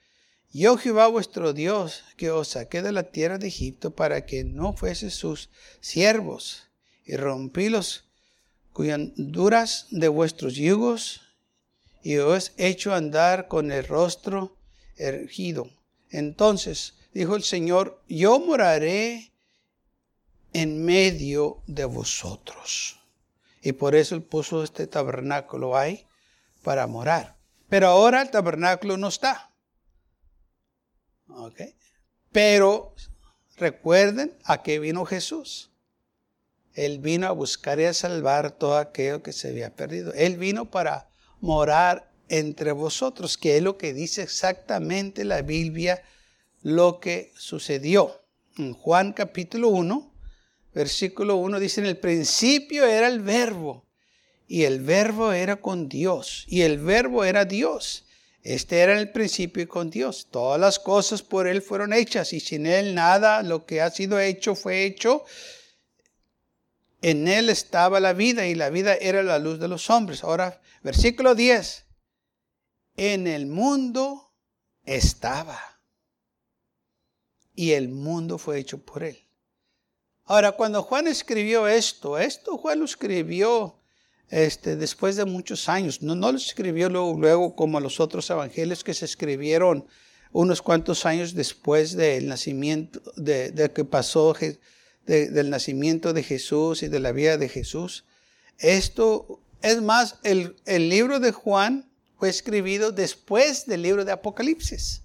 Yo 0.52 0.78
Jehová 0.78 1.08
vuestro 1.08 1.54
Dios, 1.54 2.04
que 2.18 2.32
os 2.32 2.50
saqué 2.50 2.82
de 2.82 2.92
la 2.92 3.04
tierra 3.04 3.38
de 3.38 3.48
Egipto 3.48 3.92
para 3.92 4.26
que 4.26 4.44
no 4.44 4.74
fuese 4.74 5.10
sus 5.10 5.50
siervos, 5.82 6.64
y 7.06 7.16
rompí 7.16 7.70
los 7.70 8.06
duras 9.16 9.88
de 9.90 10.08
vuestros 10.08 10.56
yugos, 10.56 11.22
y 12.04 12.18
os 12.18 12.52
he 12.58 12.68
hecho 12.68 12.94
andar 12.94 13.48
con 13.48 13.72
el 13.72 13.86
rostro 13.86 14.56
erguido. 14.96 15.70
Entonces 16.10 16.94
dijo 17.14 17.36
el 17.36 17.44
Señor, 17.44 18.02
yo 18.08 18.40
moraré 18.40 19.32
en 20.54 20.86
medio 20.86 21.64
de 21.68 21.86
vosotros. 21.86 23.00
Y 23.66 23.74
por 23.74 23.96
eso 23.96 24.14
él 24.14 24.22
puso 24.22 24.64
este 24.64 24.86
tabernáculo 24.86 25.76
ahí 25.76 26.06
para 26.62 26.86
morar. 26.86 27.36
Pero 27.68 27.88
ahora 27.88 28.22
el 28.22 28.30
tabernáculo 28.30 28.96
no 28.96 29.08
está. 29.08 29.56
¿Ok? 31.28 31.62
Pero 32.32 32.94
recuerden 33.58 34.38
a 34.44 34.62
qué 34.62 34.78
vino 34.78 35.04
Jesús. 35.04 35.72
Él 36.76 37.00
vino 37.00 37.26
a 37.26 37.32
buscar 37.32 37.80
y 37.80 37.86
a 37.86 37.96
salvar 37.96 38.52
todo 38.52 38.78
aquello 38.78 39.24
que 39.24 39.34
se 39.34 39.50
había 39.50 39.76
perdido. 39.76 40.14
Él 40.14 40.38
vino 40.38 40.70
para 40.70 41.10
morar 41.42 42.12
entre 42.30 42.72
vosotros, 42.72 43.36
que 43.36 43.58
es 43.58 43.64
lo 43.64 43.80
que 43.80 43.96
dice 43.96 44.22
exactamente 44.22 45.24
la 45.24 45.42
Biblia, 45.42 46.04
lo 46.62 47.00
que 47.00 47.34
sucedió. 47.36 48.22
En 48.60 48.74
Juan 48.74 49.12
capítulo 49.12 49.70
1, 49.70 50.15
versículo 50.76 51.38
1 51.38 51.60
dice, 51.60 51.82
en 51.82 51.88
el 51.88 51.98
principio 51.98 52.86
era 52.86 53.08
el 53.08 53.22
verbo, 53.22 53.88
y 54.48 54.66
el 54.66 54.82
verbo 54.82 55.32
era 55.32 55.56
con 55.56 55.90
Dios, 55.90 56.46
y 56.48 56.62
el 56.62 56.78
verbo 56.78 57.24
era 57.24 57.46
Dios. 57.46 58.06
Este 58.44 58.82
era 58.82 59.00
el 59.00 59.12
principio 59.12 59.68
con 59.68 59.90
Dios. 59.90 60.28
Todas 60.30 60.60
las 60.60 60.78
cosas 60.78 61.24
por 61.24 61.48
Él 61.48 61.64
fueron 61.64 61.94
hechas, 61.94 62.32
y 62.32 62.40
sin 62.40 62.68
Él 62.68 62.94
nada, 62.94 63.42
lo 63.42 63.66
que 63.66 63.82
ha 63.82 63.90
sido 63.90 64.20
hecho 64.20 64.54
fue 64.54 64.84
hecho. 64.84 65.26
En 67.02 67.28
Él 67.28 67.50
estaba 67.50 68.00
la 68.00 68.14
vida, 68.14 68.46
y 68.46 68.54
la 68.54 68.70
vida 68.70 68.94
era 68.94 69.24
la 69.24 69.40
luz 69.40 69.60
de 69.60 69.68
los 69.68 69.90
hombres. 69.90 70.24
Ahora, 70.24 70.62
versículo 70.84 71.34
10 71.34 71.86
en 72.98 73.28
el 73.28 73.46
mundo 73.46 74.32
estaba. 74.84 75.60
Y 77.54 77.72
el 77.72 77.90
mundo 77.90 78.38
fue 78.38 78.60
hecho 78.60 78.84
por 78.84 79.04
él. 79.04 79.25
Ahora, 80.26 80.54
cuando 80.54 80.82
Juan 80.82 81.08
escribió 81.08 81.68
esto, 81.68 82.18
esto 82.18 82.58
Juan 82.58 82.80
lo 82.80 82.86
escribió 82.86 83.76
este, 84.30 84.76
después 84.76 85.16
de 85.16 85.26
muchos 85.26 85.70
años. 85.70 86.02
No, 86.02 86.16
lo 86.16 86.38
escribió 86.38 86.90
luego, 86.90 87.16
luego 87.18 87.56
como 87.56 87.80
los 87.80 88.00
otros 88.00 88.30
evangelios 88.30 88.84
que 88.84 88.94
se 88.94 89.06
escribieron 89.06 89.86
unos 90.32 90.62
cuantos 90.62 91.06
años 91.06 91.34
después 91.34 91.96
del 91.96 92.28
nacimiento, 92.28 93.02
de, 93.16 93.72
que 93.74 93.86
pasó 93.86 94.36
del 95.06 95.50
nacimiento 95.50 96.12
de 96.12 96.24
Jesús 96.24 96.82
y 96.82 96.88
de 96.88 97.00
la 97.00 97.12
vida 97.12 97.38
de 97.38 97.48
Jesús. 97.48 98.04
Esto, 98.58 99.40
es 99.62 99.82
más, 99.82 100.18
el, 100.24 100.56
el 100.66 100.90
libro 100.90 101.20
de 101.20 101.32
Juan 101.32 101.90
fue 102.18 102.30
escribido 102.30 102.92
después 102.92 103.68
del 103.68 103.84
libro 103.84 104.06
de 104.06 104.12
Apocalipsis. 104.12 105.04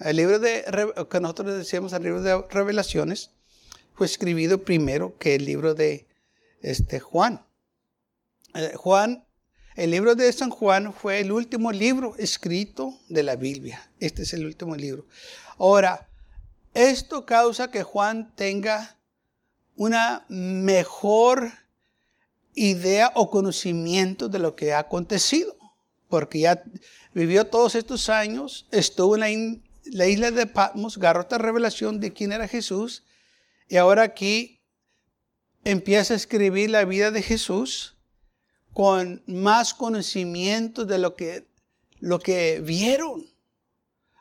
El 0.00 0.16
libro 0.16 0.38
de, 0.38 0.64
que 1.10 1.20
nosotros 1.20 1.56
decíamos 1.56 1.92
el 1.92 2.02
libro 2.02 2.22
de 2.22 2.42
revelaciones, 2.50 3.30
fue 3.98 4.06
escribido 4.06 4.62
primero 4.62 5.18
que 5.18 5.34
el 5.34 5.44
libro 5.44 5.74
de 5.74 6.06
este, 6.62 7.00
Juan. 7.00 7.44
Eh, 8.54 8.72
Juan, 8.76 9.24
el 9.74 9.90
libro 9.90 10.14
de 10.14 10.32
San 10.32 10.50
Juan 10.50 10.94
fue 10.94 11.18
el 11.18 11.32
último 11.32 11.72
libro 11.72 12.14
escrito 12.16 12.96
de 13.08 13.24
la 13.24 13.34
Biblia. 13.34 13.90
Este 13.98 14.22
es 14.22 14.32
el 14.32 14.46
último 14.46 14.76
libro. 14.76 15.04
Ahora, 15.58 16.08
esto 16.74 17.26
causa 17.26 17.72
que 17.72 17.82
Juan 17.82 18.32
tenga 18.36 18.96
una 19.74 20.24
mejor 20.28 21.50
idea 22.54 23.10
o 23.16 23.30
conocimiento 23.30 24.28
de 24.28 24.38
lo 24.38 24.54
que 24.54 24.72
ha 24.72 24.78
acontecido 24.78 25.56
porque 26.08 26.38
ya 26.38 26.62
vivió 27.12 27.46
todos 27.48 27.74
estos 27.74 28.08
años, 28.08 28.66
estuvo 28.70 29.16
en 29.16 29.62
la, 29.84 30.06
isla 30.06 30.30
de 30.30 30.46
Patmos, 30.46 30.96
agarró 30.96 31.26
revelación 31.36 32.00
de 32.00 32.12
quién 32.12 32.32
era 32.32 32.48
Jesús, 32.48 33.02
y 33.68 33.76
ahora 33.76 34.02
aquí 34.02 34.60
empieza 35.64 36.14
a 36.14 36.16
escribir 36.16 36.70
la 36.70 36.84
vida 36.84 37.10
de 37.10 37.22
Jesús 37.22 37.96
con 38.72 39.22
más 39.26 39.74
conocimiento 39.74 40.84
de 40.84 40.98
lo 40.98 41.16
que, 41.16 41.46
lo 42.00 42.18
que 42.18 42.60
vieron. 42.60 43.26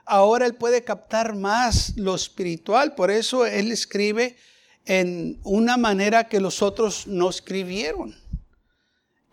Ahora 0.06 0.46
él 0.46 0.56
puede 0.56 0.84
captar 0.84 1.36
más 1.36 1.98
lo 1.98 2.16
espiritual, 2.16 2.96
por 2.96 3.12
eso 3.12 3.46
él 3.46 3.72
escribe 3.72 4.38
en 4.86 5.40
una 5.44 5.78
manera 5.78 6.28
que 6.28 6.40
los 6.40 6.62
otros 6.62 7.08
no 7.08 7.30
escribieron 7.30 8.16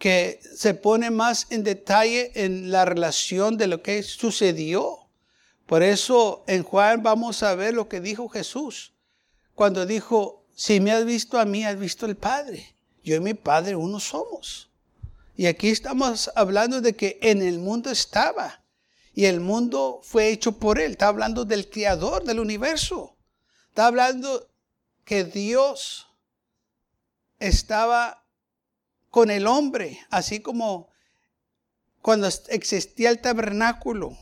que 0.05 0.41
se 0.55 0.75
pone 0.75 1.11
más 1.11 1.47
en 1.51 1.65
detalle 1.65 2.33
en 2.35 2.71
la 2.71 2.85
relación 2.85 3.57
de 3.57 3.67
lo 3.69 3.83
que 3.83 4.03
sucedió. 4.03 4.99
Por 5.67 5.83
eso 5.83 6.45
en 6.47 6.63
Juan 6.63 7.03
vamos 7.03 7.43
a 7.43 7.55
ver 7.55 7.75
lo 7.75 7.89
que 7.89 8.01
dijo 8.01 8.29
Jesús. 8.29 8.93
Cuando 9.55 9.87
dijo, 9.87 10.45
si 10.55 10.81
me 10.81 10.93
has 10.93 11.05
visto 11.05 11.39
a 11.39 11.45
mí, 11.45 11.65
has 11.65 11.79
visto 11.79 12.07
al 12.07 12.17
Padre. 12.17 12.75
Yo 13.03 13.17
y 13.17 13.21
mi 13.21 13.35
Padre 13.35 13.77
uno 13.77 14.01
somos. 14.01 14.71
Y 15.37 15.47
aquí 15.47 15.69
estamos 15.69 16.31
hablando 16.37 16.81
de 16.81 16.95
que 16.95 17.19
en 17.23 17.43
el 17.43 17.59
mundo 17.59 17.91
estaba. 17.91 18.63
Y 19.15 19.27
el 19.27 19.41
mundo 19.41 20.01
fue 20.03 20.31
hecho 20.31 20.53
por 20.53 20.79
Él. 20.81 20.93
Está 20.93 21.09
hablando 21.09 21.45
del 21.45 21.69
Creador 21.71 22.25
del 22.25 22.41
universo. 22.41 23.17
Está 23.69 23.87
hablando 23.87 24.49
que 25.05 25.25
Dios 25.25 26.09
estaba 27.39 28.25
con 29.11 29.31
el 29.31 29.47
hombre, 29.47 30.01
así 30.11 30.41
como 30.41 30.89
cuando 32.03 32.29
existía 32.49 33.11
el 33.11 33.21
tabernáculo. 33.21 34.17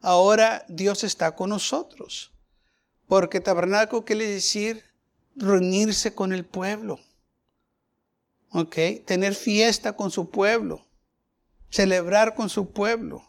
Ahora 0.00 0.64
Dios 0.68 1.04
está 1.04 1.36
con 1.36 1.50
nosotros. 1.50 2.31
Porque 3.06 3.40
tabernáculo 3.40 4.04
quiere 4.04 4.26
decir 4.26 4.84
reunirse 5.36 6.14
con 6.14 6.32
el 6.32 6.44
pueblo. 6.44 6.98
¿Ok? 8.50 8.76
Tener 9.04 9.34
fiesta 9.34 9.94
con 9.94 10.10
su 10.10 10.30
pueblo. 10.30 10.86
Celebrar 11.70 12.34
con 12.34 12.48
su 12.48 12.70
pueblo. 12.70 13.22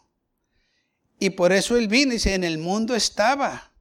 Y 1.18 1.30
por 1.30 1.52
eso 1.52 1.76
él 1.76 1.88
vino 1.88 2.12
y 2.12 2.16
dice, 2.16 2.34
en 2.34 2.44
el 2.44 2.58
mundo 2.58 2.94
estaba. 2.94 3.72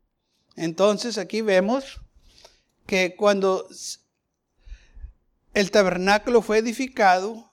Entonces 0.56 1.18
aquí 1.18 1.42
vemos 1.42 2.00
que 2.86 3.16
cuando 3.16 3.68
el 5.54 5.72
tabernáculo 5.72 6.42
fue 6.42 6.60
edificado 6.60 7.52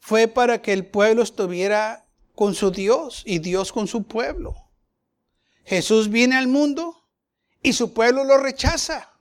fue 0.00 0.26
para 0.26 0.62
que 0.62 0.72
el 0.72 0.86
pueblo 0.86 1.22
estuviera 1.22 2.06
con 2.34 2.54
su 2.54 2.70
Dios 2.70 3.22
y 3.26 3.40
Dios 3.40 3.72
con 3.72 3.86
su 3.86 4.04
pueblo. 4.04 4.67
Jesús 5.68 6.08
viene 6.08 6.34
al 6.34 6.48
mundo 6.48 7.04
y 7.62 7.74
su 7.74 7.92
pueblo 7.92 8.24
lo 8.24 8.38
rechaza. 8.38 9.12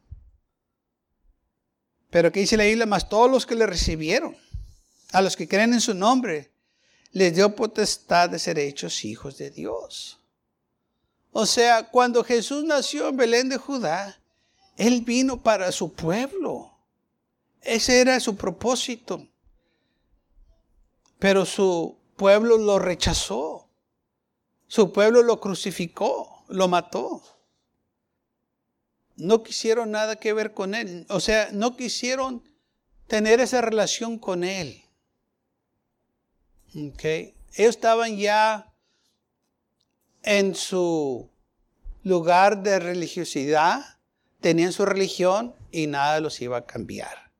Pero 2.10 2.32
que 2.32 2.40
dice 2.40 2.56
la 2.56 2.66
isla, 2.66 2.86
más 2.86 3.10
todos 3.10 3.30
los 3.30 3.46
que 3.46 3.56
le 3.56 3.66
recibieron, 3.66 4.38
a 5.12 5.22
los 5.22 5.36
que 5.36 5.50
creen 5.50 5.74
en 5.74 5.82
su 5.82 5.94
nombre, 5.94 6.54
les 7.12 7.36
dio 7.36 7.54
potestad 7.54 8.30
de 8.30 8.40
ser 8.40 8.60
hechos 8.60 9.04
hijos 9.04 9.38
de 9.38 9.52
Dios. 9.52 10.20
O 11.34 11.46
sea, 11.46 11.90
cuando 11.90 12.24
Jesús 12.24 12.64
nació 12.64 13.10
en 13.10 13.18
Belén 13.18 13.50
de 13.50 13.58
Judá, 13.58 14.18
Él 14.78 15.02
vino 15.02 15.44
para 15.44 15.74
su 15.74 15.92
pueblo. 15.92 16.72
Ese 17.62 18.00
era 18.00 18.22
su 18.22 18.38
propósito. 18.38 19.28
Pero 21.20 21.46
su 21.46 21.98
pueblo 22.16 22.58
lo 22.58 22.80
rechazó. 22.80 23.68
Su 24.68 24.94
pueblo 24.94 25.24
lo 25.24 25.42
crucificó, 25.42 26.37
lo 26.48 26.68
mató. 26.68 27.22
No 29.16 29.44
quisieron 29.44 29.92
nada 29.92 30.18
que 30.18 30.34
ver 30.34 30.54
con 30.54 30.76
él. 30.76 31.06
O 31.10 31.20
sea, 31.20 31.50
no 31.52 31.76
quisieron 31.76 32.44
tener 33.08 33.40
esa 33.40 33.62
relación 33.62 34.20
con 34.20 34.44
él. 34.44 34.84
Okay. 36.76 37.34
Ellos 37.56 37.76
estaban 37.76 38.18
ya 38.18 38.74
en 40.22 40.54
su 40.54 41.30
lugar 42.04 42.62
de 42.62 42.80
religiosidad, 42.80 43.98
tenían 44.42 44.74
su 44.74 44.86
religión 44.86 45.56
y 45.72 45.88
nada 45.88 46.20
los 46.20 46.40
iba 46.42 46.58
a 46.58 46.66
cambiar. 46.66 47.32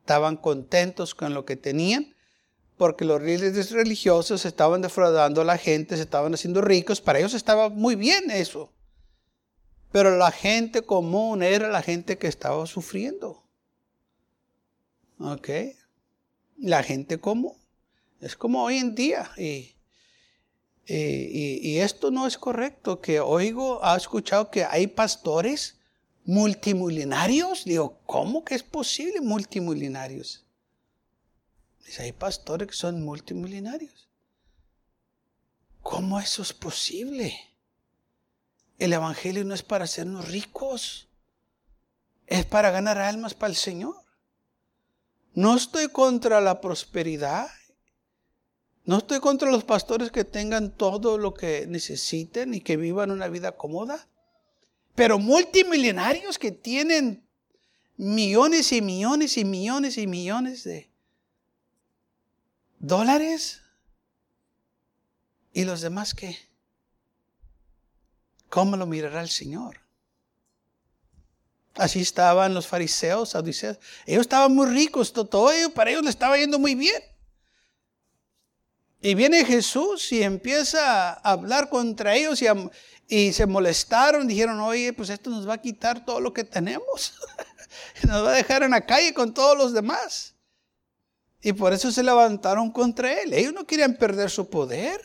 Estaban 0.00 0.36
contentos 0.36 1.14
con 1.14 1.34
lo 1.34 1.44
que 1.44 1.56
tenían 1.56 2.15
porque 2.76 3.04
los 3.04 3.22
líderes 3.22 3.70
religiosos 3.70 4.44
estaban 4.44 4.82
defraudando 4.82 5.40
a 5.40 5.44
la 5.44 5.58
gente, 5.58 5.96
se 5.96 6.02
estaban 6.02 6.34
haciendo 6.34 6.60
ricos, 6.60 7.00
para 7.00 7.18
ellos 7.18 7.34
estaba 7.34 7.68
muy 7.68 7.96
bien 7.96 8.30
eso. 8.30 8.72
Pero 9.92 10.16
la 10.16 10.30
gente 10.30 10.82
común 10.82 11.42
era 11.42 11.68
la 11.68 11.82
gente 11.82 12.18
que 12.18 12.26
estaba 12.26 12.66
sufriendo. 12.66 13.42
¿Ok? 15.18 15.48
La 16.58 16.82
gente 16.82 17.18
común. 17.18 17.54
Es 18.20 18.36
como 18.36 18.64
hoy 18.64 18.76
en 18.76 18.94
día. 18.94 19.30
Y, 19.38 19.74
esto 20.86 22.10
no 22.10 22.26
es 22.26 22.36
correcto. 22.36 23.00
Que 23.00 23.20
oigo, 23.20 23.82
ha 23.82 23.96
escuchado 23.96 24.50
que 24.50 24.64
hay 24.64 24.86
pastores 24.86 25.78
multimillonarios. 26.26 27.64
Digo, 27.64 27.98
¿cómo 28.04 28.44
que 28.44 28.54
es 28.54 28.62
posible 28.62 29.20
multimillonarios? 29.22 30.45
Hay 31.98 32.12
pastores 32.12 32.68
que 32.68 32.74
son 32.74 33.02
multimillonarios. 33.02 34.08
¿Cómo 35.82 36.18
eso 36.20 36.42
es 36.42 36.52
posible? 36.52 37.38
El 38.78 38.92
Evangelio 38.92 39.44
no 39.44 39.54
es 39.54 39.62
para 39.62 39.84
hacernos 39.84 40.28
ricos, 40.28 41.08
es 42.26 42.44
para 42.44 42.70
ganar 42.70 42.98
almas 42.98 43.34
para 43.34 43.50
el 43.50 43.56
Señor. 43.56 43.96
No 45.32 45.56
estoy 45.56 45.88
contra 45.88 46.40
la 46.40 46.60
prosperidad, 46.60 47.48
no 48.84 48.98
estoy 48.98 49.20
contra 49.20 49.50
los 49.50 49.64
pastores 49.64 50.10
que 50.10 50.24
tengan 50.24 50.76
todo 50.76 51.18
lo 51.18 51.34
que 51.34 51.66
necesiten 51.66 52.52
y 52.52 52.60
que 52.60 52.76
vivan 52.76 53.10
una 53.10 53.28
vida 53.28 53.52
cómoda, 53.52 54.06
pero 54.94 55.18
multimillonarios 55.18 56.38
que 56.38 56.52
tienen 56.52 57.26
millones 57.96 58.72
y 58.72 58.82
millones 58.82 59.38
y 59.38 59.44
millones 59.44 59.98
y 59.98 60.06
millones 60.06 60.64
de 60.64 60.90
dólares. 62.86 63.62
¿Y 65.52 65.64
los 65.64 65.80
demás 65.80 66.14
qué? 66.14 66.38
¿Cómo 68.48 68.76
lo 68.76 68.86
mirará 68.86 69.22
el 69.22 69.30
Señor? 69.30 69.80
Así 71.74 72.00
estaban 72.00 72.54
los 72.54 72.66
fariseos, 72.66 73.30
saduceos. 73.30 73.78
Ellos 74.06 74.22
estaban 74.22 74.54
muy 74.54 74.66
ricos, 74.66 75.12
todo 75.12 75.52
ello 75.52 75.70
para 75.70 75.90
ellos 75.90 76.04
le 76.04 76.10
estaba 76.10 76.38
yendo 76.38 76.58
muy 76.58 76.74
bien. 76.74 77.02
Y 79.02 79.14
viene 79.14 79.44
Jesús 79.44 80.10
y 80.12 80.22
empieza 80.22 81.10
a 81.12 81.32
hablar 81.32 81.68
contra 81.68 82.14
ellos 82.14 82.40
y, 82.40 82.46
y 83.08 83.32
se 83.32 83.46
molestaron. 83.46 84.26
Dijeron, 84.26 84.58
oye, 84.60 84.92
pues 84.92 85.10
esto 85.10 85.28
nos 85.28 85.46
va 85.46 85.54
a 85.54 85.60
quitar 85.60 86.04
todo 86.04 86.20
lo 86.20 86.32
que 86.32 86.44
tenemos. 86.44 87.14
nos 88.04 88.24
va 88.24 88.30
a 88.30 88.36
dejar 88.36 88.62
en 88.62 88.70
la 88.70 88.86
calle 88.86 89.12
con 89.12 89.34
todos 89.34 89.56
los 89.56 89.74
demás. 89.74 90.35
Y 91.42 91.52
por 91.52 91.72
eso 91.72 91.92
se 91.92 92.02
levantaron 92.02 92.70
contra 92.70 93.20
él. 93.20 93.32
Ellos 93.32 93.52
no 93.52 93.66
querían 93.66 93.96
perder 93.96 94.30
su 94.30 94.48
poder. 94.48 95.00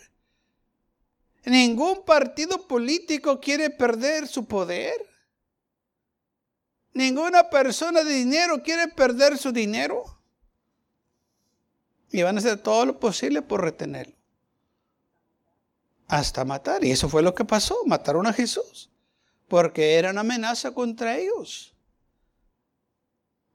Ningún 1.46 2.04
partido 2.06 2.68
político 2.68 3.40
quiere 3.40 3.70
perder 3.70 4.28
su 4.28 4.46
poder. 4.46 4.94
Ninguna 6.94 7.50
persona 7.50 8.04
de 8.04 8.14
dinero 8.14 8.62
quiere 8.62 8.88
perder 8.88 9.38
su 9.38 9.52
dinero. 9.52 10.20
Y 12.12 12.22
van 12.24 12.36
a 12.36 12.40
hacer 12.40 12.58
todo 12.58 12.86
lo 12.86 13.00
posible 13.00 13.42
por 13.42 13.62
retenerlo. 13.62 14.16
Hasta 16.08 16.44
matar. 16.44 16.84
Y 16.84 16.92
eso 16.92 17.08
fue 17.08 17.22
lo 17.22 17.34
que 17.34 17.46
pasó. 17.46 17.78
Mataron 17.86 18.28
a 18.28 18.34
Jesús. 18.34 18.90
Porque 19.48 19.96
era 19.96 20.12
una 20.12 20.22
amenaza 20.22 20.74
contra 20.74 21.18
ellos. 21.18 21.74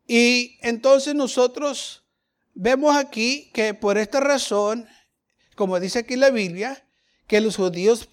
Y 0.06 0.58
entonces 0.62 1.14
nosotros 1.14 2.05
vemos 2.56 2.96
aquí 2.96 3.50
que 3.52 3.74
por 3.74 3.98
esta 3.98 4.18
razón, 4.18 4.88
como 5.54 5.78
dice 5.78 6.00
aquí 6.00 6.16
la 6.16 6.30
Biblia, 6.30 6.84
que 7.28 7.40
los 7.40 7.56
judíos 7.56 8.08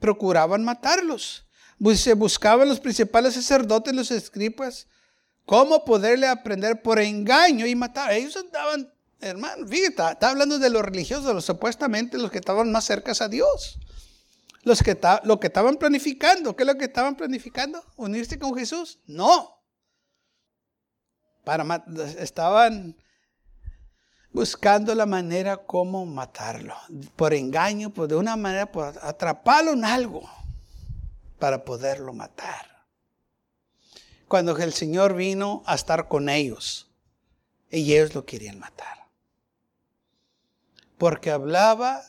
procuraban 0.00 0.64
matarlos. 0.64 1.44
Se 1.94 2.14
buscaban 2.14 2.68
los 2.68 2.80
principales 2.80 3.34
sacerdotes, 3.34 3.94
los 3.94 4.10
escribas, 4.10 4.88
cómo 5.44 5.84
poderle 5.84 6.26
aprender 6.26 6.82
por 6.82 6.98
engaño 6.98 7.66
y 7.66 7.76
matar. 7.76 8.12
Ellos 8.12 8.36
andaban, 8.36 8.92
hermano, 9.20 9.66
fíjate, 9.66 10.12
está 10.12 10.30
hablando 10.30 10.58
de 10.58 10.70
los 10.70 10.82
religiosos, 10.82 11.32
los 11.32 11.44
supuestamente 11.44 12.18
los 12.18 12.30
que 12.30 12.38
estaban 12.38 12.72
más 12.72 12.84
cerca 12.84 13.12
a 13.20 13.28
Dios. 13.28 13.78
Los 14.64 14.82
que, 14.82 14.98
lo 15.22 15.38
que 15.38 15.46
estaban 15.46 15.76
planificando, 15.76 16.56
¿qué 16.56 16.64
es 16.64 16.66
lo 16.66 16.76
que 16.76 16.86
estaban 16.86 17.16
planificando? 17.16 17.84
¿Unirse 17.96 18.38
con 18.38 18.54
Jesús? 18.56 18.98
No. 19.06 19.62
Para, 21.44 21.84
estaban 22.18 22.96
buscando 24.32 24.94
la 24.94 25.06
manera 25.06 25.56
como 25.56 26.04
matarlo, 26.06 26.76
por 27.16 27.34
engaño, 27.34 27.90
por 27.90 28.08
de 28.08 28.16
una 28.16 28.36
manera, 28.36 28.70
por 28.70 28.98
atraparlo 29.02 29.72
en 29.72 29.84
algo 29.84 30.28
para 31.38 31.64
poderlo 31.64 32.12
matar. 32.12 32.84
Cuando 34.26 34.56
el 34.56 34.72
Señor 34.72 35.14
vino 35.14 35.62
a 35.66 35.74
estar 35.74 36.08
con 36.08 36.28
ellos, 36.28 36.88
y 37.70 37.94
ellos 37.94 38.14
lo 38.14 38.24
querían 38.24 38.58
matar. 38.58 39.06
Porque 40.96 41.30
hablaba 41.30 42.02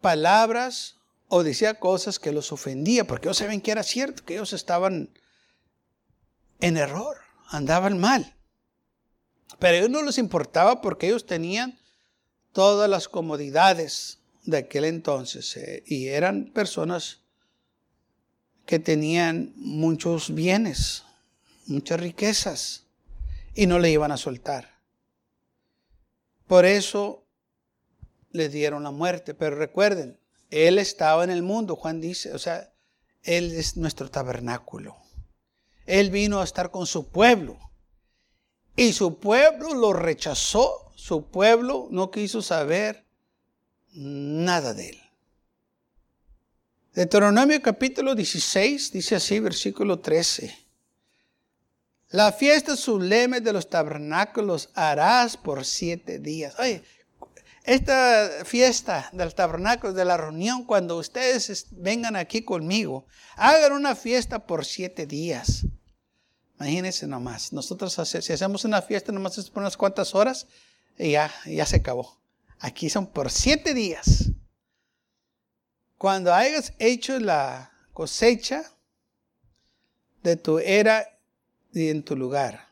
palabras 0.00 0.96
o 1.28 1.42
decía 1.42 1.80
cosas 1.80 2.18
que 2.18 2.32
los 2.32 2.52
ofendía, 2.52 3.06
porque 3.06 3.28
ellos 3.28 3.38
saben 3.38 3.60
que 3.60 3.70
era 3.70 3.82
cierto, 3.82 4.24
que 4.24 4.34
ellos 4.34 4.52
estaban 4.52 5.10
en 6.60 6.76
error, 6.76 7.18
andaban 7.48 7.98
mal. 7.98 8.33
Pero 9.58 9.74
a 9.74 9.78
ellos 9.78 9.90
no 9.90 10.02
les 10.02 10.18
importaba 10.18 10.80
porque 10.80 11.06
ellos 11.06 11.26
tenían 11.26 11.78
todas 12.52 12.88
las 12.88 13.08
comodidades 13.08 14.18
de 14.44 14.58
aquel 14.58 14.84
entonces 14.84 15.56
eh, 15.56 15.82
y 15.86 16.08
eran 16.08 16.52
personas 16.52 17.20
que 18.66 18.78
tenían 18.78 19.52
muchos 19.56 20.34
bienes, 20.34 21.04
muchas 21.66 22.00
riquezas 22.00 22.84
y 23.54 23.66
no 23.66 23.78
le 23.78 23.90
iban 23.90 24.12
a 24.12 24.16
soltar. 24.16 24.74
Por 26.46 26.64
eso 26.64 27.24
le 28.34 28.48
dieron 28.48 28.82
la 28.82 28.90
muerte. 28.90 29.32
Pero 29.34 29.56
recuerden, 29.56 30.18
Él 30.50 30.78
estaba 30.78 31.24
en 31.24 31.30
el 31.30 31.42
mundo, 31.42 31.76
Juan 31.76 32.00
dice, 32.00 32.34
o 32.34 32.38
sea, 32.38 32.72
Él 33.22 33.52
es 33.54 33.76
nuestro 33.76 34.10
tabernáculo. 34.10 34.96
Él 35.86 36.10
vino 36.10 36.40
a 36.40 36.44
estar 36.44 36.70
con 36.70 36.86
su 36.86 37.08
pueblo. 37.08 37.58
Y 38.76 38.92
su 38.92 39.18
pueblo 39.18 39.74
lo 39.74 39.92
rechazó, 39.92 40.92
su 40.96 41.30
pueblo 41.30 41.88
no 41.90 42.10
quiso 42.10 42.42
saber 42.42 43.04
nada 43.92 44.74
de 44.74 44.90
él. 44.90 45.00
Deuteronomio 46.94 47.60
capítulo 47.62 48.14
16 48.14 48.92
dice 48.92 49.16
así, 49.16 49.40
versículo 49.40 50.00
13. 50.00 50.56
La 52.10 52.32
fiesta 52.32 52.76
sublime 52.76 53.40
de 53.40 53.52
los 53.52 53.68
tabernáculos 53.68 54.70
harás 54.74 55.36
por 55.36 55.64
siete 55.64 56.20
días. 56.20 56.54
Oye, 56.60 56.84
esta 57.64 58.44
fiesta 58.44 59.08
del 59.12 59.34
tabernáculo, 59.34 59.92
de 59.92 60.04
la 60.04 60.16
reunión, 60.16 60.64
cuando 60.64 60.96
ustedes 60.98 61.66
vengan 61.72 62.14
aquí 62.14 62.42
conmigo, 62.42 63.06
hagan 63.36 63.72
una 63.72 63.96
fiesta 63.96 64.46
por 64.46 64.64
siete 64.64 65.06
días. 65.06 65.66
Imagínense 66.58 67.06
nomás, 67.06 67.52
nosotros 67.52 67.92
si 67.92 68.32
hacemos 68.32 68.64
una 68.64 68.80
fiesta 68.80 69.12
nomás 69.12 69.38
es 69.38 69.50
por 69.50 69.62
unas 69.62 69.76
cuantas 69.76 70.14
horas 70.14 70.46
y 70.98 71.12
ya, 71.12 71.32
ya 71.46 71.66
se 71.66 71.76
acabó. 71.76 72.20
Aquí 72.58 72.88
son 72.88 73.08
por 73.08 73.30
siete 73.30 73.74
días. 73.74 74.30
Cuando 75.98 76.32
hayas 76.32 76.72
hecho 76.78 77.18
la 77.18 77.72
cosecha 77.92 78.72
de 80.22 80.36
tu 80.36 80.58
era 80.58 81.18
y 81.72 81.88
en 81.88 82.04
tu 82.04 82.16
lugar, 82.16 82.68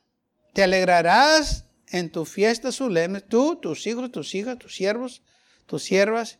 te 0.53 0.63
alegrarás 0.63 1.65
en 1.89 2.11
tu 2.11 2.25
fiesta 2.25 2.73
solemne, 2.73 3.21
tú, 3.21 3.57
tus 3.57 3.87
hijos, 3.87 4.11
tus 4.13 4.35
hijas, 4.35 4.59
tus 4.59 4.75
siervos, 4.75 5.23
tus 5.67 5.83
siervas, 5.83 6.39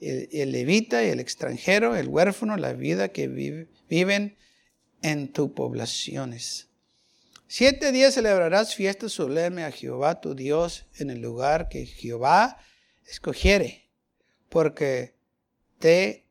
el, 0.00 0.28
el 0.32 0.52
levita 0.52 1.02
el 1.02 1.20
extranjero, 1.20 1.96
el 1.96 2.08
huérfano, 2.08 2.56
la 2.56 2.72
vida 2.72 3.08
que 3.08 3.28
viven 3.28 4.36
en 5.02 5.32
tus 5.32 5.50
poblaciones. 5.50 6.68
Siete 7.46 7.92
días 7.92 8.14
celebrarás 8.14 8.74
fiesta 8.74 9.08
solemne 9.08 9.64
a 9.64 9.70
Jehová 9.70 10.20
tu 10.20 10.34
Dios 10.34 10.86
en 10.96 11.10
el 11.10 11.20
lugar 11.20 11.68
que 11.68 11.86
Jehová 11.86 12.58
escogiere, 13.06 13.90
porque 14.48 15.14
te 15.78 16.26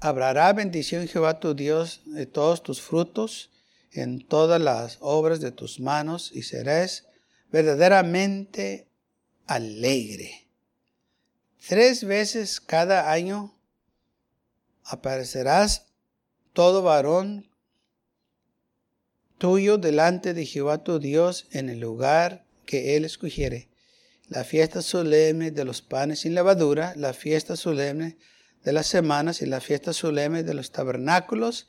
habrá 0.00 0.52
bendición 0.52 1.08
Jehová 1.08 1.40
tu 1.40 1.54
Dios 1.54 2.02
de 2.06 2.26
todos 2.26 2.62
tus 2.62 2.80
frutos 2.80 3.50
en 3.90 4.26
todas 4.26 4.60
las 4.60 4.98
obras 5.00 5.40
de 5.40 5.50
tus 5.50 5.80
manos 5.80 6.30
y 6.32 6.42
serás 6.42 7.06
verdaderamente 7.50 8.88
alegre. 9.46 10.48
Tres 11.66 12.04
veces 12.04 12.60
cada 12.60 13.10
año 13.10 13.58
aparecerás 14.84 15.86
todo 16.52 16.82
varón 16.82 17.50
tuyo 19.38 19.78
delante 19.78 20.34
de 20.34 20.46
Jehová 20.46 20.82
tu 20.82 20.98
Dios 20.98 21.46
en 21.50 21.68
el 21.68 21.80
lugar 21.80 22.44
que 22.64 22.96
él 22.96 23.04
escogiere. 23.04 23.68
La 24.28 24.44
fiesta 24.44 24.82
solemne 24.82 25.50
de 25.50 25.64
los 25.64 25.82
panes 25.82 26.20
sin 26.20 26.34
levadura, 26.34 26.94
la 26.96 27.12
fiesta 27.12 27.56
solemne 27.56 28.18
de 28.64 28.72
las 28.72 28.88
semanas 28.88 29.42
y 29.42 29.46
la 29.46 29.60
fiesta 29.60 29.92
solemne 29.92 30.42
de 30.42 30.54
los 30.54 30.72
tabernáculos, 30.72 31.68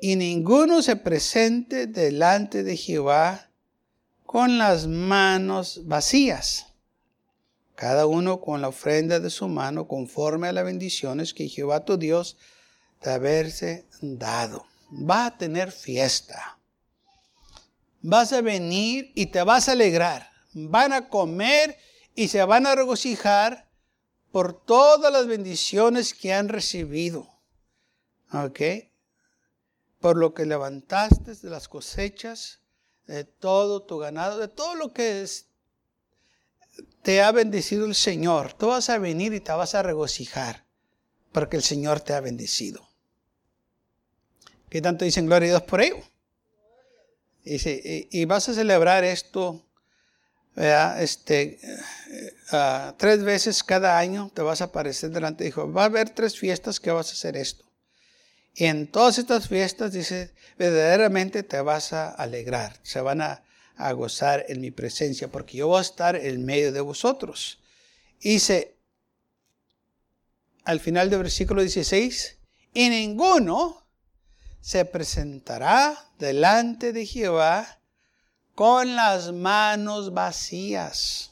y 0.00 0.16
ninguno 0.16 0.82
se 0.82 0.96
presente 0.96 1.86
delante 1.86 2.62
de 2.62 2.76
Jehová 2.76 3.50
con 4.26 4.58
las 4.58 4.86
manos 4.86 5.82
vacías, 5.86 6.66
cada 7.74 8.06
uno 8.06 8.40
con 8.42 8.60
la 8.60 8.68
ofrenda 8.68 9.20
de 9.20 9.30
su 9.30 9.48
mano 9.48 9.88
conforme 9.88 10.48
a 10.48 10.52
las 10.52 10.64
bendiciones 10.64 11.32
que 11.32 11.48
Jehová 11.48 11.84
tu 11.86 11.96
Dios 11.96 12.36
te 13.00 13.10
haberse 13.10 13.86
dado. 14.02 14.66
Va 14.92 15.26
a 15.26 15.38
tener 15.38 15.72
fiesta. 15.72 16.55
Vas 18.08 18.32
a 18.32 18.40
venir 18.40 19.10
y 19.16 19.26
te 19.26 19.42
vas 19.42 19.68
a 19.68 19.72
alegrar. 19.72 20.30
Van 20.52 20.92
a 20.92 21.08
comer 21.08 21.76
y 22.14 22.28
se 22.28 22.44
van 22.44 22.64
a 22.64 22.76
regocijar 22.76 23.68
por 24.30 24.64
todas 24.64 25.12
las 25.12 25.26
bendiciones 25.26 26.14
que 26.14 26.32
han 26.32 26.48
recibido. 26.48 27.28
¿Ok? 28.32 28.60
Por 29.98 30.18
lo 30.18 30.34
que 30.34 30.46
levantaste 30.46 31.34
de 31.34 31.50
las 31.50 31.66
cosechas, 31.66 32.60
de 33.08 33.24
todo 33.24 33.82
tu 33.82 33.98
ganado, 33.98 34.38
de 34.38 34.46
todo 34.46 34.76
lo 34.76 34.92
que 34.92 35.22
es, 35.22 35.48
te 37.02 37.24
ha 37.24 37.32
bendecido 37.32 37.86
el 37.86 37.96
Señor. 37.96 38.52
Tú 38.52 38.68
vas 38.68 38.88
a 38.88 38.98
venir 38.98 39.34
y 39.34 39.40
te 39.40 39.50
vas 39.50 39.74
a 39.74 39.82
regocijar 39.82 40.64
porque 41.32 41.56
el 41.56 41.64
Señor 41.64 42.02
te 42.02 42.12
ha 42.12 42.20
bendecido. 42.20 42.88
¿Qué 44.68 44.80
tanto 44.80 45.04
dicen 45.04 45.26
gloria 45.26 45.48
a 45.48 45.58
Dios 45.58 45.62
por 45.62 45.80
ello? 45.80 46.04
Y, 47.46 48.24
vas 48.24 48.48
a 48.48 48.54
celebrar 48.54 49.04
esto 49.04 49.64
Este, 50.56 51.60
uh, 52.52 52.92
tres 52.96 53.22
veces 53.22 53.62
cada 53.62 53.98
año 53.98 54.32
te 54.34 54.42
vas 54.42 54.60
a 54.62 54.64
aparecer 54.64 55.10
delante 55.10 55.44
de 55.44 55.50
Dios. 55.50 55.68
Va 55.76 55.82
a 55.82 55.84
haber 55.84 56.10
tres 56.10 56.38
fiestas 56.38 56.80
que 56.80 56.90
vas 56.90 57.10
a 57.10 57.12
hacer 57.12 57.36
esto. 57.36 57.64
Y 58.54 58.64
en 58.64 58.90
todas 58.90 59.18
estas 59.18 59.48
fiestas, 59.48 59.92
dice, 59.92 60.32
verdaderamente 60.58 61.42
te 61.42 61.60
vas 61.60 61.92
a 61.92 62.08
alegrar, 62.08 62.80
se 62.82 63.02
van 63.02 63.20
a, 63.20 63.44
a 63.76 63.92
gozar 63.92 64.46
en 64.48 64.62
mi 64.62 64.70
presencia, 64.70 65.28
porque 65.28 65.58
yo 65.58 65.68
voy 65.68 65.78
a 65.78 65.82
estar 65.82 66.16
en 66.16 66.44
medio 66.44 66.72
de 66.72 66.80
vosotros. 66.80 67.60
Dice, 68.18 68.78
al 70.64 70.80
final 70.80 71.10
del 71.10 71.20
versículo 71.20 71.60
16, 71.60 72.38
y 72.72 72.88
ninguno 72.88 73.85
se 74.66 74.84
presentará 74.84 76.10
delante 76.18 76.92
de 76.92 77.06
Jehová 77.06 77.78
con 78.56 78.96
las 78.96 79.30
manos 79.30 80.12
vacías. 80.12 81.30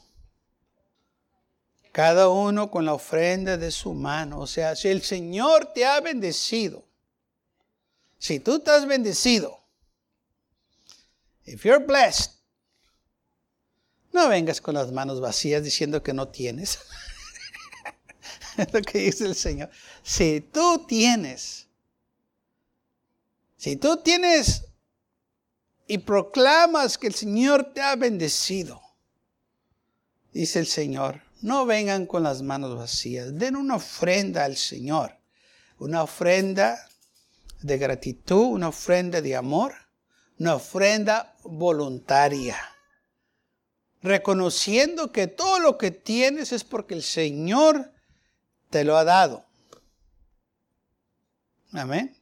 Cada 1.91 2.29
uno 2.29 2.71
con 2.71 2.85
la 2.85 2.93
ofrenda 2.93 3.57
de 3.57 3.71
su 3.71 3.93
mano. 3.93 4.39
O 4.39 4.47
sea, 4.47 4.73
si 4.77 4.87
el 4.87 5.01
Señor 5.01 5.73
te 5.73 5.85
ha 5.85 5.99
bendecido, 5.99 6.85
si 8.17 8.39
tú 8.39 8.55
estás 8.55 8.87
bendecido, 8.87 9.59
if 11.43 11.65
you're 11.65 11.85
blessed, 11.85 12.31
no 14.13 14.29
vengas 14.29 14.61
con 14.61 14.75
las 14.75 14.93
manos 14.93 15.19
vacías 15.19 15.61
diciendo 15.61 16.01
que 16.01 16.13
no 16.13 16.29
tienes. 16.29 16.79
es 18.57 18.73
lo 18.73 18.81
que 18.81 18.99
dice 18.99 19.25
el 19.25 19.35
Señor. 19.35 19.69
Si 20.03 20.39
tú 20.39 20.85
tienes, 20.87 21.64
si 23.65 23.77
tú 23.77 23.97
tienes 23.97 24.67
y 25.87 25.97
proclamas 25.97 26.99
que 26.99 27.07
el 27.07 27.15
Señor 27.15 27.73
te 27.73 27.81
ha 27.81 27.95
bendecido, 27.95 28.79
dice 30.31 30.59
el 30.59 30.67
Señor, 30.67 31.23
no 31.41 31.65
vengan 31.65 32.05
con 32.05 32.21
las 32.21 32.43
manos 32.43 32.77
vacías, 32.77 33.39
den 33.39 33.55
una 33.55 33.77
ofrenda 33.77 34.45
al 34.45 34.55
Señor, 34.55 35.17
una 35.79 36.03
ofrenda 36.03 36.77
de 37.63 37.79
gratitud, 37.79 38.49
una 38.49 38.67
ofrenda 38.67 39.19
de 39.19 39.35
amor, 39.35 39.73
una 40.37 40.53
ofrenda 40.53 41.35
voluntaria, 41.41 42.57
reconociendo 44.03 45.11
que 45.11 45.25
todo 45.25 45.57
lo 45.59 45.79
que 45.79 45.89
tienes 45.89 46.51
es 46.51 46.63
porque 46.63 46.93
el 46.93 47.01
Señor 47.01 47.91
te 48.69 48.83
lo 48.83 48.95
ha 48.95 49.03
dado. 49.03 49.43
Amén. 51.71 52.15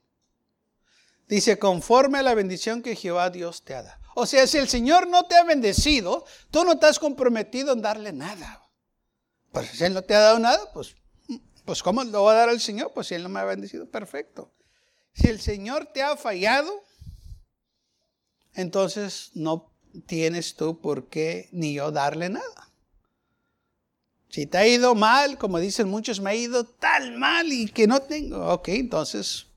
Dice, 1.34 1.58
conforme 1.58 2.20
a 2.20 2.22
la 2.22 2.36
bendición 2.36 2.84
que 2.84 2.96
Jehová 2.96 3.32
Dios 3.32 3.64
te 3.64 3.74
ha 3.74 3.82
dado. 3.82 4.00
O 4.14 4.28
sea, 4.28 4.46
si 4.46 4.60
el 4.60 4.70
Señor 4.70 5.08
no 5.08 5.24
te 5.24 5.34
ha 5.34 5.44
bendecido, 5.44 6.26
tú 6.52 6.64
no 6.64 6.74
estás 6.74 7.00
comprometido 7.00 7.74
en 7.74 7.82
darle 7.82 8.14
nada. 8.14 8.70
Pues 9.52 9.72
si 9.72 9.84
Él 9.84 9.96
no 9.96 10.04
te 10.04 10.14
ha 10.14 10.20
dado 10.20 10.38
nada, 10.38 10.72
pues, 10.74 10.96
pues 11.66 11.82
¿cómo 11.82 12.04
lo 12.04 12.26
va 12.26 12.34
a 12.34 12.36
dar 12.36 12.50
al 12.50 12.62
Señor? 12.62 12.92
Pues 12.94 13.08
si 13.08 13.16
Él 13.16 13.24
no 13.24 13.30
me 13.30 13.40
ha 13.40 13.46
bendecido, 13.46 13.90
perfecto. 13.90 14.54
Si 15.16 15.26
el 15.26 15.42
Señor 15.42 15.88
te 15.88 16.04
ha 16.04 16.16
fallado, 16.18 16.72
entonces 18.54 19.32
no 19.34 19.74
tienes 20.06 20.54
tú 20.54 20.82
por 20.82 21.10
qué 21.10 21.50
ni 21.52 21.74
yo 21.74 21.92
darle 21.92 22.30
nada. 22.30 22.72
Si 24.30 24.46
te 24.46 24.60
ha 24.60 24.68
ido 24.68 24.94
mal, 24.94 25.40
como 25.40 25.58
dicen 25.58 25.90
muchos, 25.90 26.20
me 26.20 26.30
ha 26.30 26.36
ido 26.36 26.64
tal 26.64 27.18
mal 27.18 27.52
y 27.52 27.70
que 27.70 27.88
no 27.88 28.04
tengo, 28.04 28.54
ok, 28.54 28.68
entonces 28.68 29.48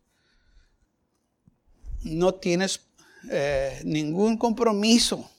no 2.07 2.35
tienes 2.35 2.81
eh, 3.31 3.81
ningún 3.85 4.39
compromiso 4.39 5.31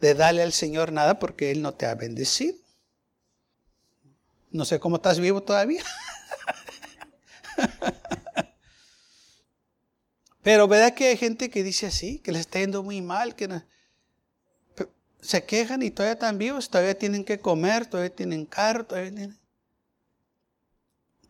de 0.00 0.14
darle 0.14 0.42
al 0.42 0.52
Señor 0.52 0.92
nada 0.92 1.18
porque 1.18 1.50
Él 1.50 1.62
no 1.62 1.74
te 1.74 1.86
ha 1.86 1.94
bendecido. 1.94 2.56
No 4.50 4.64
sé 4.64 4.80
cómo 4.80 4.96
estás 4.96 5.20
vivo 5.20 5.42
todavía. 5.42 5.84
Pero 10.42 10.66
¿verdad 10.66 10.94
que 10.94 11.06
hay 11.06 11.16
gente 11.16 11.50
que 11.50 11.62
dice 11.62 11.86
así, 11.86 12.18
que 12.18 12.32
les 12.32 12.40
está 12.40 12.58
yendo 12.58 12.82
muy 12.82 13.00
mal, 13.00 13.36
que 13.36 13.62
se 15.20 15.44
quejan 15.44 15.82
y 15.82 15.90
todavía 15.90 16.14
están 16.14 16.36
vivos, 16.36 16.68
todavía 16.68 16.98
tienen 16.98 17.24
que 17.24 17.38
comer, 17.38 17.86
todavía 17.86 18.12
tienen 18.14 18.44
carro, 18.44 18.84
todavía 18.84 19.10
tienen, 19.10 19.38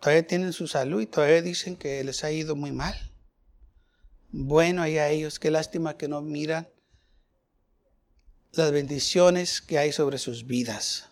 todavía 0.00 0.26
tienen 0.26 0.54
su 0.54 0.66
salud 0.66 1.02
y 1.02 1.06
todavía 1.06 1.42
dicen 1.42 1.76
que 1.76 2.02
les 2.02 2.24
ha 2.24 2.30
ido 2.30 2.56
muy 2.56 2.72
mal. 2.72 3.11
Bueno, 4.32 4.80
hay 4.82 4.96
a 4.96 5.10
ellos, 5.10 5.38
qué 5.38 5.50
lástima 5.50 5.98
que 5.98 6.08
no 6.08 6.22
miran 6.22 6.66
las 8.52 8.72
bendiciones 8.72 9.60
que 9.60 9.78
hay 9.78 9.92
sobre 9.92 10.18
sus 10.18 10.46
vidas. 10.46 11.08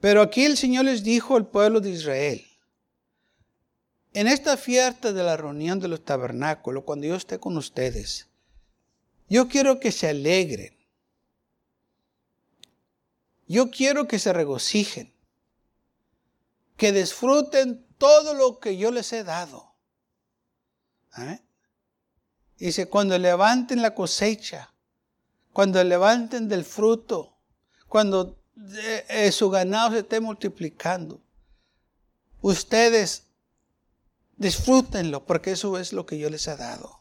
Pero 0.00 0.22
aquí 0.22 0.44
el 0.44 0.56
Señor 0.56 0.86
les 0.86 1.02
dijo 1.02 1.36
al 1.36 1.48
pueblo 1.48 1.80
de 1.80 1.90
Israel, 1.90 2.46
en 4.12 4.26
esta 4.26 4.56
fiesta 4.56 5.12
de 5.12 5.22
la 5.22 5.36
reunión 5.36 5.78
de 5.78 5.88
los 5.88 6.04
tabernáculos, 6.04 6.84
cuando 6.84 7.06
yo 7.06 7.16
esté 7.16 7.38
con 7.38 7.56
ustedes, 7.56 8.28
yo 9.28 9.46
quiero 9.48 9.78
que 9.78 9.92
se 9.92 10.08
alegren. 10.08 10.76
Yo 13.46 13.70
quiero 13.70 14.06
que 14.06 14.18
se 14.18 14.32
regocijen, 14.32 15.12
que 16.76 16.92
disfruten 16.92 17.84
todo 17.98 18.34
lo 18.34 18.58
que 18.60 18.76
yo 18.76 18.90
les 18.90 19.12
he 19.12 19.24
dado. 19.24 19.69
¿Eh? 21.18 21.40
Dice, 22.58 22.88
cuando 22.88 23.18
levanten 23.18 23.82
la 23.82 23.94
cosecha, 23.94 24.72
cuando 25.52 25.82
levanten 25.82 26.48
del 26.48 26.64
fruto, 26.64 27.38
cuando 27.88 28.38
eh, 28.56 29.06
eh, 29.08 29.32
su 29.32 29.50
ganado 29.50 29.92
se 29.92 30.00
esté 30.00 30.20
multiplicando, 30.20 31.20
ustedes 32.42 33.24
disfrútenlo, 34.36 35.24
porque 35.24 35.52
eso 35.52 35.78
es 35.78 35.92
lo 35.92 36.06
que 36.06 36.18
yo 36.18 36.30
les 36.30 36.46
he 36.46 36.56
dado. 36.56 37.00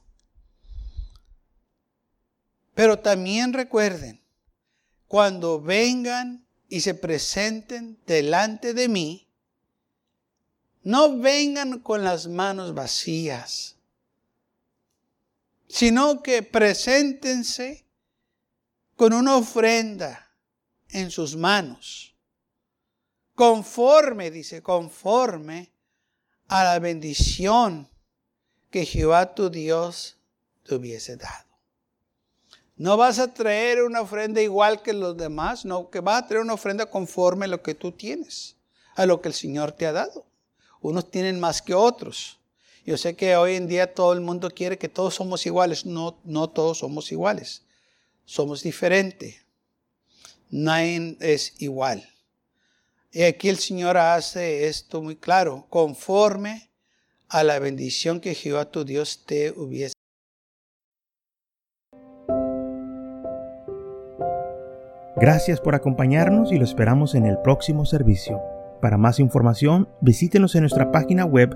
Pero 2.74 3.00
también 3.00 3.54
recuerden, 3.54 4.22
cuando 5.08 5.62
vengan 5.62 6.46
y 6.70 6.82
se 6.82 6.94
presenten 6.94 8.00
delante 8.06 8.74
de 8.74 8.88
mí, 8.88 9.28
no 10.84 11.18
vengan 11.18 11.80
con 11.80 12.04
las 12.04 12.28
manos 12.28 12.74
vacías 12.74 13.79
sino 15.70 16.22
que 16.24 16.42
preséntense 16.42 17.86
con 18.96 19.14
una 19.14 19.38
ofrenda 19.38 20.34
en 20.90 21.12
sus 21.12 21.36
manos, 21.36 22.16
conforme, 23.36 24.32
dice, 24.32 24.62
conforme 24.62 25.72
a 26.48 26.64
la 26.64 26.80
bendición 26.80 27.88
que 28.72 28.84
Jehová 28.84 29.34
tu 29.36 29.50
Dios 29.50 30.18
te 30.64 30.76
hubiese 30.76 31.16
dado. 31.16 31.46
No 32.76 32.98
vas 32.98 33.20
a 33.20 33.34
traer 33.34 33.84
una 33.84 34.02
ofrenda 34.02 34.42
igual 34.42 34.82
que 34.82 34.94
los 34.94 35.16
demás, 35.18 35.66
no, 35.66 35.90
que 35.90 36.00
vas 36.00 36.24
a 36.24 36.28
traer 36.28 36.44
una 36.44 36.54
ofrenda 36.54 36.88
conforme 36.88 37.46
a 37.46 37.50
lo 37.50 37.62
que 37.62 37.76
tú 37.76 37.92
tienes, 37.92 38.56
a 38.96 39.06
lo 39.06 39.22
que 39.22 39.28
el 39.28 39.36
Señor 39.36 39.74
te 39.74 39.86
ha 39.86 39.92
dado. 39.92 40.26
Unos 40.82 41.12
tienen 41.12 41.40
más 41.40 41.62
que 41.62 41.74
otros. 41.74 42.39
Yo 42.90 42.98
sé 42.98 43.16
que 43.16 43.36
hoy 43.36 43.54
en 43.54 43.68
día 43.68 43.94
todo 43.94 44.14
el 44.14 44.20
mundo 44.20 44.50
quiere 44.50 44.80
que 44.80 44.90
todos 44.90 45.14
somos 45.14 45.46
iguales. 45.46 45.86
No, 45.86 46.20
no 46.24 46.50
todos 46.50 46.80
somos 46.80 47.12
iguales. 47.12 47.62
Somos 48.26 48.64
diferentes. 48.64 49.46
Nadie 50.50 51.16
es 51.20 51.54
igual. 51.62 52.10
Y 53.12 53.22
aquí 53.22 53.48
el 53.48 53.60
Señor 53.60 53.96
hace 53.98 54.66
esto 54.68 55.04
muy 55.04 55.16
claro, 55.16 55.68
conforme 55.70 56.72
a 57.28 57.44
la 57.44 57.60
bendición 57.60 58.20
que 58.20 58.34
Jehová 58.34 58.72
tu 58.72 58.84
Dios 58.84 59.24
te 59.24 59.52
hubiese. 59.52 59.94
Gracias 65.16 65.62
por 65.62 65.76
acompañarnos 65.76 66.52
y 66.52 66.58
lo 66.58 66.64
esperamos 66.64 67.14
en 67.14 67.28
el 67.28 67.38
próximo 67.38 67.86
servicio. 67.86 68.42
Para 68.82 68.98
más 68.98 69.20
información, 69.20 69.88
visítenos 70.02 70.56
en 70.56 70.62
nuestra 70.62 70.92
página 70.92 71.26
web 71.26 71.56